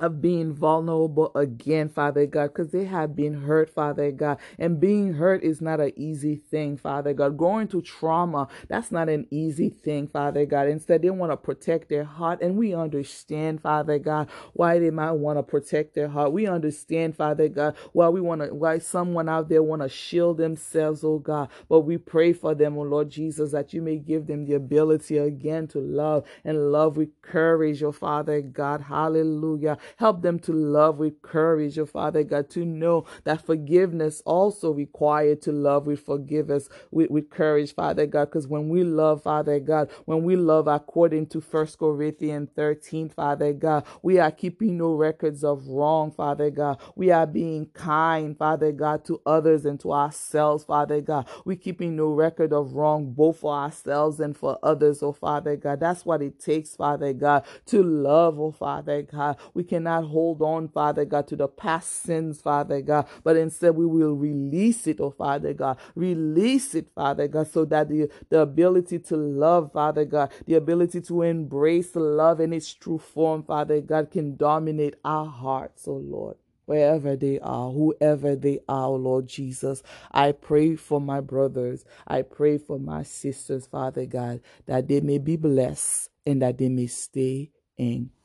of 0.00 0.22
being 0.22 0.54
vulnerable 0.54 1.32
again, 1.36 1.88
Father 1.88 2.26
God, 2.26 2.48
because 2.48 2.70
they 2.72 2.84
have 2.86 3.16
been 3.16 3.42
hurt, 3.42 3.70
Father 3.70 4.12
God. 4.12 4.38
And 4.58 4.80
being 4.80 5.14
hurt 5.14 5.44
is 5.44 5.60
not 5.60 5.80
an 5.80 5.92
easy 5.96 6.36
thing, 6.36 6.76
Father 6.78 7.14
God. 7.14 7.38
Going 7.38 7.68
to 7.68 7.82
trauma, 7.82 8.48
that's 8.68 8.92
not 8.92 9.08
an 9.08 9.26
easy 9.30 9.70
thing, 9.70 10.08
Father 10.08 10.46
God. 10.46 10.68
Instead, 10.68 11.02
they 11.02 11.10
want 11.10 11.32
to 11.32 11.38
protect 11.38 11.88
their 11.88 12.04
heart. 12.04 12.42
And 12.42 12.56
we 12.56 12.74
understand, 12.74 13.62
Father 13.62 13.98
God, 13.98 14.28
why 14.54 14.78
they 14.78 14.90
might 14.90 15.12
want 15.12 15.38
to 15.38 15.42
protect 15.42 15.94
their 15.94 16.08
heart. 16.08 16.32
We 16.32 16.46
understand, 16.46 17.16
Father 17.16 17.48
God, 17.48 17.76
why 17.92 18.08
we 18.08 18.20
want 18.20 18.42
to, 18.42 18.54
why 18.54 18.78
someone 18.78 19.28
out 19.28 19.48
there 19.48 19.62
want 19.62 19.82
to 19.82 19.88
shield 19.88 20.38
themselves, 20.38 21.04
oh 21.04 21.18
God. 21.18 21.48
But 21.68 21.80
we 21.80 21.98
pray 21.98 22.32
for 22.32 22.54
them, 22.54 22.78
oh 22.78 22.82
Lord 22.82 23.10
Jesus, 23.10 23.52
that 23.52 23.72
you 23.74 23.82
may 23.82 23.96
give 23.98 24.26
them 24.26 24.46
the 24.46 24.54
ability 24.54 25.18
again 25.18 25.68
to 25.68 25.80
love 25.80 26.24
and 26.44 26.72
love 26.72 26.96
with 26.96 27.10
courage, 27.22 27.82
oh 27.82 27.92
Father 27.92 28.40
God. 28.40 28.82
Hallelujah. 28.82 29.78
Help 29.98 30.22
them 30.22 30.38
to 30.40 30.52
love 30.52 30.98
with 30.98 31.22
courage, 31.22 31.78
oh 31.78 31.86
Father 31.86 32.24
God, 32.24 32.50
to 32.50 32.64
know 32.64 33.06
that 33.24 33.44
forgiveness 33.44 34.22
also 34.26 34.72
required 34.72 35.42
to 35.42 35.52
love 35.52 35.86
with 35.86 36.00
forgiveness, 36.00 36.68
with, 36.90 37.10
with 37.10 37.30
courage, 37.30 37.74
Father 37.74 38.06
God. 38.06 38.26
Because 38.26 38.46
when 38.48 38.68
we 38.68 38.84
love, 38.84 39.22
Father 39.22 39.60
God, 39.60 39.90
when 40.06 40.24
we 40.24 40.36
love 40.36 40.68
according 40.68 41.26
to 41.28 41.40
First 41.40 41.78
Corinthians 41.78 42.50
13, 42.56 43.10
Father 43.10 43.52
God, 43.52 43.84
we 44.02 44.18
are 44.18 44.30
keeping 44.30 44.78
no 44.78 44.94
records 44.94 45.44
of 45.44 45.66
wrong, 45.68 46.10
Father 46.12 46.50
God. 46.50 46.80
We 46.96 47.10
are 47.10 47.26
being 47.26 47.66
kind, 47.74 48.36
Father 48.36 48.72
God, 48.72 49.04
to 49.06 49.20
others 49.26 49.64
and 49.66 49.80
to 49.80 49.92
ourselves, 49.92 50.64
Father 50.64 51.00
God. 51.00 51.28
We're 51.44 51.56
keeping 51.56 51.96
no 51.96 52.08
record 52.08 52.52
of 52.52 52.74
wrong 52.74 53.12
both 53.12 53.38
for 53.40 53.54
ourselves 53.54 54.20
and 54.20 54.36
for 54.36 54.58
others, 54.62 55.02
oh 55.02 55.12
Father 55.12 55.56
God. 55.56 55.80
That's 55.80 56.04
what 56.04 56.22
it 56.22 56.38
takes, 56.40 56.76
Father 56.76 57.12
God, 57.12 57.44
to 57.66 57.82
love, 57.82 58.38
oh 58.40 58.52
Father 58.52 59.02
God. 59.02 59.38
We 59.54 59.64
cannot 59.70 60.04
hold 60.04 60.42
on, 60.42 60.68
Father 60.68 61.04
God, 61.04 61.28
to 61.28 61.36
the 61.36 61.46
past 61.46 62.02
sins, 62.02 62.42
Father 62.42 62.80
God, 62.82 63.06
but 63.22 63.36
instead 63.36 63.76
we 63.76 63.86
will 63.86 64.14
release 64.14 64.88
it, 64.88 65.00
oh 65.00 65.12
Father 65.12 65.54
God. 65.54 65.78
Release 65.94 66.74
it, 66.74 66.88
Father 66.92 67.28
God, 67.28 67.46
so 67.46 67.64
that 67.66 67.88
the, 67.88 68.10
the 68.30 68.40
ability 68.40 68.98
to 68.98 69.16
love, 69.16 69.72
Father 69.72 70.04
God, 70.04 70.32
the 70.44 70.54
ability 70.54 71.00
to 71.02 71.22
embrace 71.22 71.94
love 71.94 72.40
in 72.40 72.52
its 72.52 72.74
true 72.74 72.98
form, 72.98 73.44
Father 73.44 73.80
God, 73.80 74.10
can 74.10 74.36
dominate 74.36 74.96
our 75.04 75.26
hearts, 75.26 75.86
oh 75.86 76.02
Lord 76.02 76.36
wherever 76.66 77.16
they 77.16 77.36
are, 77.40 77.72
whoever 77.72 78.36
they 78.36 78.60
are, 78.68 78.86
oh, 78.86 78.94
Lord 78.94 79.26
Jesus. 79.26 79.82
I 80.12 80.30
pray 80.30 80.76
for 80.76 81.00
my 81.00 81.20
brothers. 81.20 81.84
I 82.06 82.22
pray 82.22 82.58
for 82.58 82.78
my 82.78 83.02
sisters, 83.02 83.66
Father 83.66 84.06
God, 84.06 84.40
that 84.66 84.86
they 84.86 85.00
may 85.00 85.18
be 85.18 85.34
blessed 85.34 86.10
and 86.24 86.40
that 86.42 86.58
they 86.58 86.68
may 86.68 86.86
stay 86.86 87.50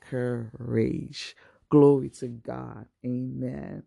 encouraged. 0.06 1.36
Glory 1.70 2.10
to 2.10 2.28
God. 2.28 2.86
Amen. 3.06 3.84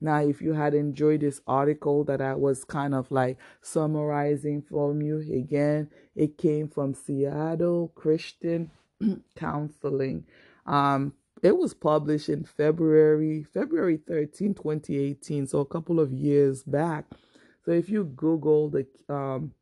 Now, 0.00 0.20
if 0.20 0.42
you 0.42 0.52
had 0.52 0.74
enjoyed 0.74 1.20
this 1.20 1.40
article 1.46 2.04
that 2.04 2.20
I 2.20 2.34
was 2.34 2.64
kind 2.64 2.94
of 2.94 3.10
like 3.10 3.38
summarizing 3.62 4.62
for 4.62 4.94
you, 4.94 5.18
again, 5.32 5.90
it 6.14 6.38
came 6.38 6.68
from 6.68 6.94
Seattle 6.94 7.92
Christian 7.94 8.70
Counseling. 9.36 10.24
Um, 10.66 11.14
it 11.42 11.56
was 11.56 11.74
published 11.74 12.28
in 12.28 12.44
February, 12.44 13.42
February 13.42 13.98
13, 13.98 14.54
2018, 14.54 15.46
so 15.46 15.60
a 15.60 15.66
couple 15.66 16.00
of 16.00 16.12
years 16.12 16.62
back. 16.62 17.06
So 17.64 17.72
if 17.72 17.88
you 17.88 18.04
Google 18.04 18.70
the 18.70 18.86
um, 19.08 19.52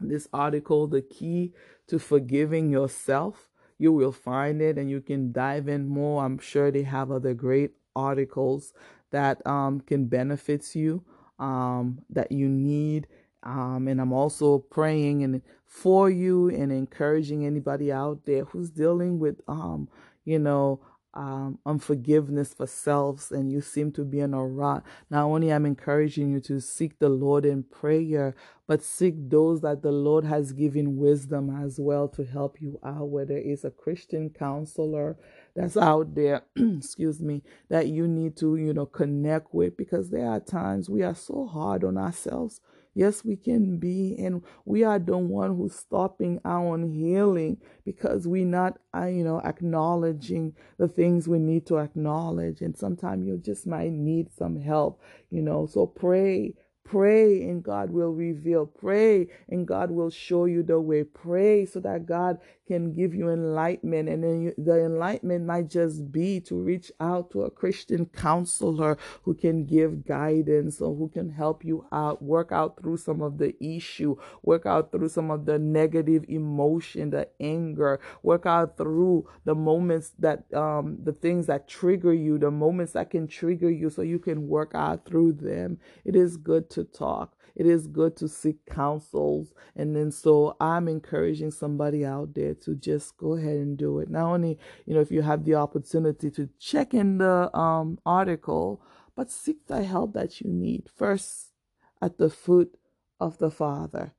this 0.00 0.28
article, 0.32 0.86
the 0.86 1.02
key 1.02 1.52
to 1.88 1.98
forgiving 1.98 2.70
yourself, 2.70 3.50
you 3.82 3.92
will 3.92 4.12
find 4.12 4.62
it 4.62 4.78
and 4.78 4.88
you 4.88 5.00
can 5.00 5.32
dive 5.32 5.66
in 5.66 5.88
more. 5.88 6.24
I'm 6.24 6.38
sure 6.38 6.70
they 6.70 6.84
have 6.84 7.10
other 7.10 7.34
great 7.34 7.72
articles 7.96 8.72
that 9.10 9.44
um, 9.44 9.80
can 9.80 10.06
benefit 10.06 10.76
you 10.76 11.02
um, 11.40 11.98
that 12.08 12.30
you 12.30 12.48
need. 12.48 13.08
Um, 13.42 13.88
and 13.88 14.00
I'm 14.00 14.12
also 14.12 14.58
praying 14.58 15.24
and 15.24 15.42
for 15.66 16.08
you 16.08 16.48
and 16.48 16.70
encouraging 16.70 17.44
anybody 17.44 17.90
out 17.90 18.24
there 18.24 18.44
who's 18.44 18.70
dealing 18.70 19.18
with, 19.18 19.40
um, 19.48 19.88
you 20.24 20.38
know, 20.38 20.78
um, 21.14 21.58
unforgiveness 21.66 22.54
for 22.54 22.66
selves 22.66 23.30
and 23.30 23.50
you 23.50 23.60
seem 23.60 23.92
to 23.92 24.04
be 24.04 24.20
in 24.20 24.34
a 24.34 24.44
rut. 24.44 24.82
Not 25.10 25.24
only 25.24 25.52
I'm 25.52 25.66
encouraging 25.66 26.32
you 26.32 26.40
to 26.40 26.60
seek 26.60 26.98
the 26.98 27.08
Lord 27.08 27.44
in 27.44 27.64
prayer, 27.64 28.34
but 28.66 28.82
seek 28.82 29.14
those 29.28 29.60
that 29.62 29.82
the 29.82 29.92
Lord 29.92 30.24
has 30.24 30.52
given 30.52 30.96
wisdom 30.96 31.50
as 31.64 31.78
well 31.78 32.08
to 32.08 32.24
help 32.24 32.60
you 32.60 32.78
out, 32.84 33.08
whether 33.08 33.36
it's 33.36 33.64
a 33.64 33.70
Christian 33.70 34.30
counselor 34.30 35.16
that's 35.54 35.76
out 35.76 36.14
there, 36.14 36.42
excuse 36.56 37.20
me, 37.20 37.42
that 37.68 37.88
you 37.88 38.08
need 38.08 38.36
to, 38.38 38.56
you 38.56 38.72
know, 38.72 38.86
connect 38.86 39.52
with 39.52 39.76
because 39.76 40.10
there 40.10 40.26
are 40.28 40.40
times 40.40 40.88
we 40.88 41.02
are 41.02 41.14
so 41.14 41.46
hard 41.46 41.84
on 41.84 41.98
ourselves 41.98 42.60
Yes, 42.94 43.24
we 43.24 43.36
can 43.36 43.78
be, 43.78 44.14
and 44.18 44.42
we 44.66 44.84
are 44.84 44.98
the 44.98 45.16
one 45.16 45.56
who's 45.56 45.74
stopping 45.74 46.40
our 46.44 46.66
own 46.74 46.90
healing 46.92 47.56
because 47.84 48.28
we're 48.28 48.44
not, 48.44 48.78
uh, 48.94 49.06
you 49.06 49.24
know, 49.24 49.40
acknowledging 49.40 50.54
the 50.78 50.88
things 50.88 51.26
we 51.26 51.38
need 51.38 51.66
to 51.66 51.78
acknowledge. 51.78 52.60
And 52.60 52.76
sometimes 52.76 53.26
you 53.26 53.38
just 53.38 53.66
might 53.66 53.92
need 53.92 54.30
some 54.30 54.60
help, 54.60 55.00
you 55.30 55.40
know. 55.40 55.64
So 55.66 55.86
pray, 55.86 56.54
Pray 56.84 57.42
and 57.42 57.62
God 57.62 57.90
will 57.90 58.12
reveal. 58.12 58.66
Pray 58.66 59.28
and 59.48 59.66
God 59.66 59.90
will 59.90 60.10
show 60.10 60.44
you 60.44 60.62
the 60.62 60.80
way. 60.80 61.04
Pray 61.04 61.64
so 61.64 61.80
that 61.80 62.06
God 62.06 62.38
can 62.66 62.92
give 62.92 63.14
you 63.14 63.28
enlightenment. 63.28 64.08
And 64.08 64.24
then 64.24 64.42
you, 64.42 64.54
the 64.56 64.84
enlightenment 64.84 65.46
might 65.46 65.68
just 65.68 66.10
be 66.12 66.40
to 66.40 66.56
reach 66.56 66.90
out 67.00 67.30
to 67.32 67.42
a 67.42 67.50
Christian 67.50 68.06
counselor 68.06 68.96
who 69.22 69.34
can 69.34 69.64
give 69.64 70.06
guidance 70.06 70.80
or 70.80 70.94
who 70.94 71.08
can 71.08 71.30
help 71.30 71.64
you 71.64 71.86
out, 71.92 72.22
work 72.22 72.52
out 72.52 72.80
through 72.80 72.96
some 72.96 73.20
of 73.20 73.38
the 73.38 73.54
issue, 73.64 74.16
work 74.42 74.66
out 74.66 74.92
through 74.92 75.08
some 75.08 75.30
of 75.30 75.44
the 75.46 75.58
negative 75.58 76.24
emotion, 76.28 77.10
the 77.10 77.28
anger, 77.40 78.00
work 78.22 78.46
out 78.46 78.76
through 78.76 79.28
the 79.44 79.54
moments 79.54 80.12
that, 80.18 80.52
um, 80.54 80.98
the 81.02 81.12
things 81.12 81.46
that 81.46 81.68
trigger 81.68 82.12
you, 82.12 82.38
the 82.38 82.50
moments 82.50 82.92
that 82.92 83.10
can 83.10 83.26
trigger 83.26 83.70
you 83.70 83.90
so 83.90 84.02
you 84.02 84.18
can 84.18 84.48
work 84.48 84.72
out 84.74 85.04
through 85.04 85.32
them. 85.32 85.78
It 86.04 86.16
is 86.16 86.36
good 86.36 86.70
to 86.72 86.84
talk. 86.84 87.36
It 87.54 87.66
is 87.66 87.86
good 87.86 88.16
to 88.16 88.28
seek 88.28 88.64
counsels. 88.66 89.52
And 89.76 89.94
then 89.94 90.10
so 90.10 90.56
I'm 90.60 90.88
encouraging 90.88 91.50
somebody 91.50 92.04
out 92.04 92.34
there 92.34 92.54
to 92.54 92.74
just 92.74 93.16
go 93.16 93.34
ahead 93.34 93.56
and 93.56 93.76
do 93.76 93.98
it. 93.98 94.10
Not 94.10 94.32
only, 94.32 94.58
you 94.86 94.94
know, 94.94 95.00
if 95.00 95.10
you 95.10 95.22
have 95.22 95.44
the 95.44 95.54
opportunity 95.56 96.30
to 96.30 96.48
check 96.58 96.94
in 96.94 97.18
the 97.18 97.54
um, 97.56 97.98
article, 98.06 98.82
but 99.14 99.30
seek 99.30 99.66
the 99.66 99.84
help 99.84 100.14
that 100.14 100.40
you 100.40 100.50
need 100.50 100.88
first 100.94 101.52
at 102.00 102.18
the 102.18 102.30
foot 102.30 102.78
of 103.20 103.38
the 103.38 103.50
Father 103.50 104.14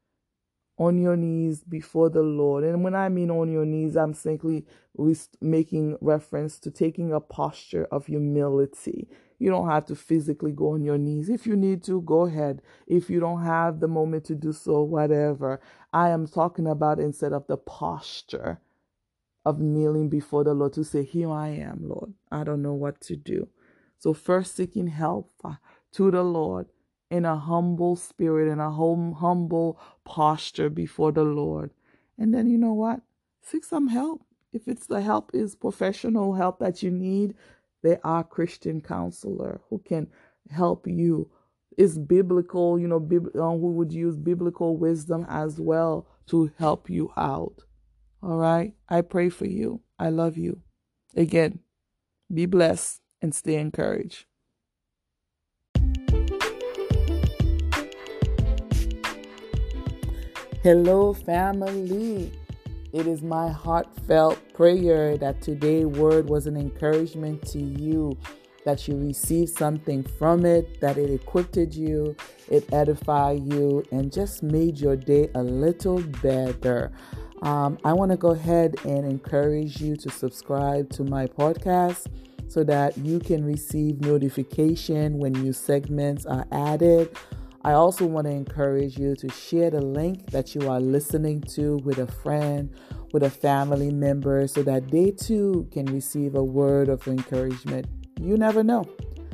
on 0.78 0.97
your 0.97 1.15
knees 1.15 1.63
before 1.63 2.09
the 2.09 2.23
Lord. 2.23 2.63
And 2.63 2.84
when 2.84 2.95
I 2.95 3.09
mean 3.09 3.30
on 3.30 3.51
your 3.51 3.65
knees, 3.65 3.95
I'm 3.95 4.13
simply 4.13 4.65
making 5.41 5.97
reference 6.01 6.59
to 6.59 6.71
taking 6.71 7.11
a 7.11 7.19
posture 7.19 7.88
of 7.91 8.07
humility. 8.07 9.07
You 9.39 9.49
don't 9.49 9.69
have 9.69 9.86
to 9.88 9.95
physically 9.95 10.51
go 10.51 10.71
on 10.73 10.84
your 10.84 10.97
knees. 10.97 11.29
If 11.29 11.47
you 11.47 11.55
need 11.55 11.84
to, 11.86 12.01
go 12.01 12.23
ahead. 12.25 12.61
If 12.88 13.09
you 13.09 13.19
don't 13.19 13.43
have 13.43 13.79
the 13.79 13.88
moment 13.88 14.25
to 14.25 14.36
do 14.36 14.53
so, 14.53 14.81
whatever. 14.84 15.61
I 15.93 16.09
am 16.09 16.27
talking 16.27 16.67
about 16.67 16.99
instead 16.99 17.34
of 17.34 17.47
the 17.47 17.57
posture 17.57 18.59
of 19.45 19.59
kneeling 19.59 20.09
before 20.09 20.43
the 20.43 20.53
Lord 20.53 20.73
to 20.73 20.84
say, 20.84 21.03
Here 21.03 21.31
I 21.31 21.49
am, 21.49 21.81
Lord. 21.89 22.13
I 22.31 22.43
don't 22.43 22.61
know 22.61 22.73
what 22.73 23.01
to 23.01 23.15
do. 23.15 23.49
So, 23.99 24.13
first 24.13 24.55
seeking 24.55 24.88
help 24.88 25.31
uh, 25.43 25.55
to 25.93 26.11
the 26.11 26.23
Lord 26.23 26.67
in 27.09 27.25
a 27.25 27.38
humble 27.38 27.95
spirit, 27.95 28.51
in 28.51 28.59
a 28.59 28.71
hum, 28.71 29.13
humble 29.13 29.79
posture 30.03 30.69
before 30.69 31.11
the 31.11 31.23
Lord. 31.23 31.71
And 32.17 32.34
then 32.34 32.49
you 32.49 32.57
know 32.57 32.73
what? 32.73 33.01
Seek 33.41 33.63
some 33.63 33.88
help. 33.88 34.23
If 34.51 34.67
it's 34.67 34.88
the 34.88 35.01
help 35.01 35.31
is 35.34 35.55
professional 35.55 36.36
help 36.36 36.59
that 36.59 36.84
you 36.84 36.91
need, 36.91 37.36
there 37.84 37.99
are 38.03 38.23
Christian 38.23 38.81
counselor 38.81 39.61
who 39.69 39.79
can 39.79 40.07
help 40.49 40.88
you. 40.88 41.29
It's 41.77 41.97
biblical, 41.97 42.79
you 42.79 42.88
know, 42.88 42.99
bib- 42.99 43.36
um, 43.36 43.59
who 43.59 43.73
would 43.73 43.91
use 43.91 44.17
biblical 44.17 44.77
wisdom 44.77 45.25
as 45.29 45.59
well 45.59 46.07
to 46.27 46.51
help 46.57 46.89
you 46.89 47.11
out. 47.17 47.63
All 48.21 48.38
right. 48.38 48.73
I 48.88 49.01
pray 49.01 49.29
for 49.29 49.45
you. 49.45 49.81
I 49.99 50.09
love 50.09 50.38
you. 50.38 50.61
Again, 51.15 51.59
be 52.34 52.45
blessed 52.45 53.01
and 53.21 53.36
stay 53.36 53.55
encouraged. 53.55 54.25
Hello, 60.63 61.13
family. 61.13 62.31
It 62.93 63.07
is 63.07 63.23
my 63.23 63.49
heartfelt 63.49 64.37
prayer 64.53 65.17
that 65.17 65.41
today's 65.41 65.87
word 65.87 66.29
was 66.29 66.45
an 66.45 66.55
encouragement 66.55 67.43
to 67.47 67.57
you, 67.59 68.15
that 68.65 68.87
you 68.87 68.95
received 68.95 69.49
something 69.49 70.03
from 70.03 70.45
it, 70.45 70.79
that 70.79 70.99
it 70.99 71.09
equipped 71.09 71.57
you, 71.57 72.15
it 72.51 72.71
edified 72.71 73.51
you, 73.51 73.83
and 73.91 74.13
just 74.13 74.43
made 74.43 74.77
your 74.77 74.95
day 74.95 75.27
a 75.33 75.41
little 75.41 76.01
better. 76.21 76.91
Um, 77.41 77.79
I 77.83 77.93
want 77.93 78.11
to 78.11 78.17
go 78.17 78.29
ahead 78.29 78.75
and 78.83 79.09
encourage 79.09 79.81
you 79.81 79.95
to 79.95 80.11
subscribe 80.11 80.91
to 80.91 81.03
my 81.03 81.25
podcast 81.25 82.05
so 82.47 82.63
that 82.63 82.95
you 82.99 83.17
can 83.17 83.43
receive 83.43 84.01
notification 84.01 85.17
when 85.17 85.33
new 85.33 85.51
segments 85.51 86.27
are 86.27 86.45
added. 86.51 87.17
I 87.66 87.74
also 87.74 88.05
want 88.05 88.28
to 88.28 88.32
encourage 88.32 88.97
you 88.97 89.16
to 89.16 89.30
share 89.30 89.70
the 89.70 89.82
link 89.82 90.32
that 90.32 90.53
you 90.53 90.70
are 90.70 90.82
listening 90.82 91.39
to 91.55 91.78
with 91.78 91.97
a 91.97 92.07
friend, 92.07 92.70
with 93.14 93.24
a 93.24 93.30
family 93.30 93.89
member, 93.89 94.47
so 94.47 94.64
that 94.64 94.91
they 94.91 95.11
too 95.11 95.68
can 95.72 95.86
receive 95.86 96.36
a 96.36 96.43
word 96.43 96.89
of 96.89 97.07
encouragement. 97.07 97.88
You 98.20 98.38
never 98.38 98.64
know. 98.64 98.84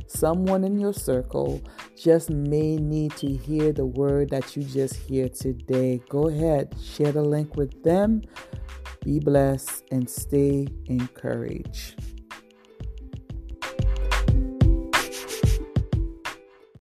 Someone 0.06 0.64
in 0.64 0.80
your 0.80 0.94
circle 0.94 1.62
just 1.96 2.30
may 2.30 2.78
need 2.78 3.16
to 3.18 3.28
hear 3.28 3.72
the 3.72 3.86
word 3.86 4.30
that 4.30 4.56
you 4.56 4.64
just 4.64 4.96
hear 4.96 5.28
today. 5.28 6.00
Go 6.10 6.28
ahead, 6.28 6.76
share 6.80 7.12
the 7.12 7.24
link 7.24 7.56
with 7.56 7.84
them. 7.84 8.22
Be 9.04 9.20
blessed 9.20 9.86
and 9.92 10.08
stay 10.08 10.68
encouraged. 10.86 12.19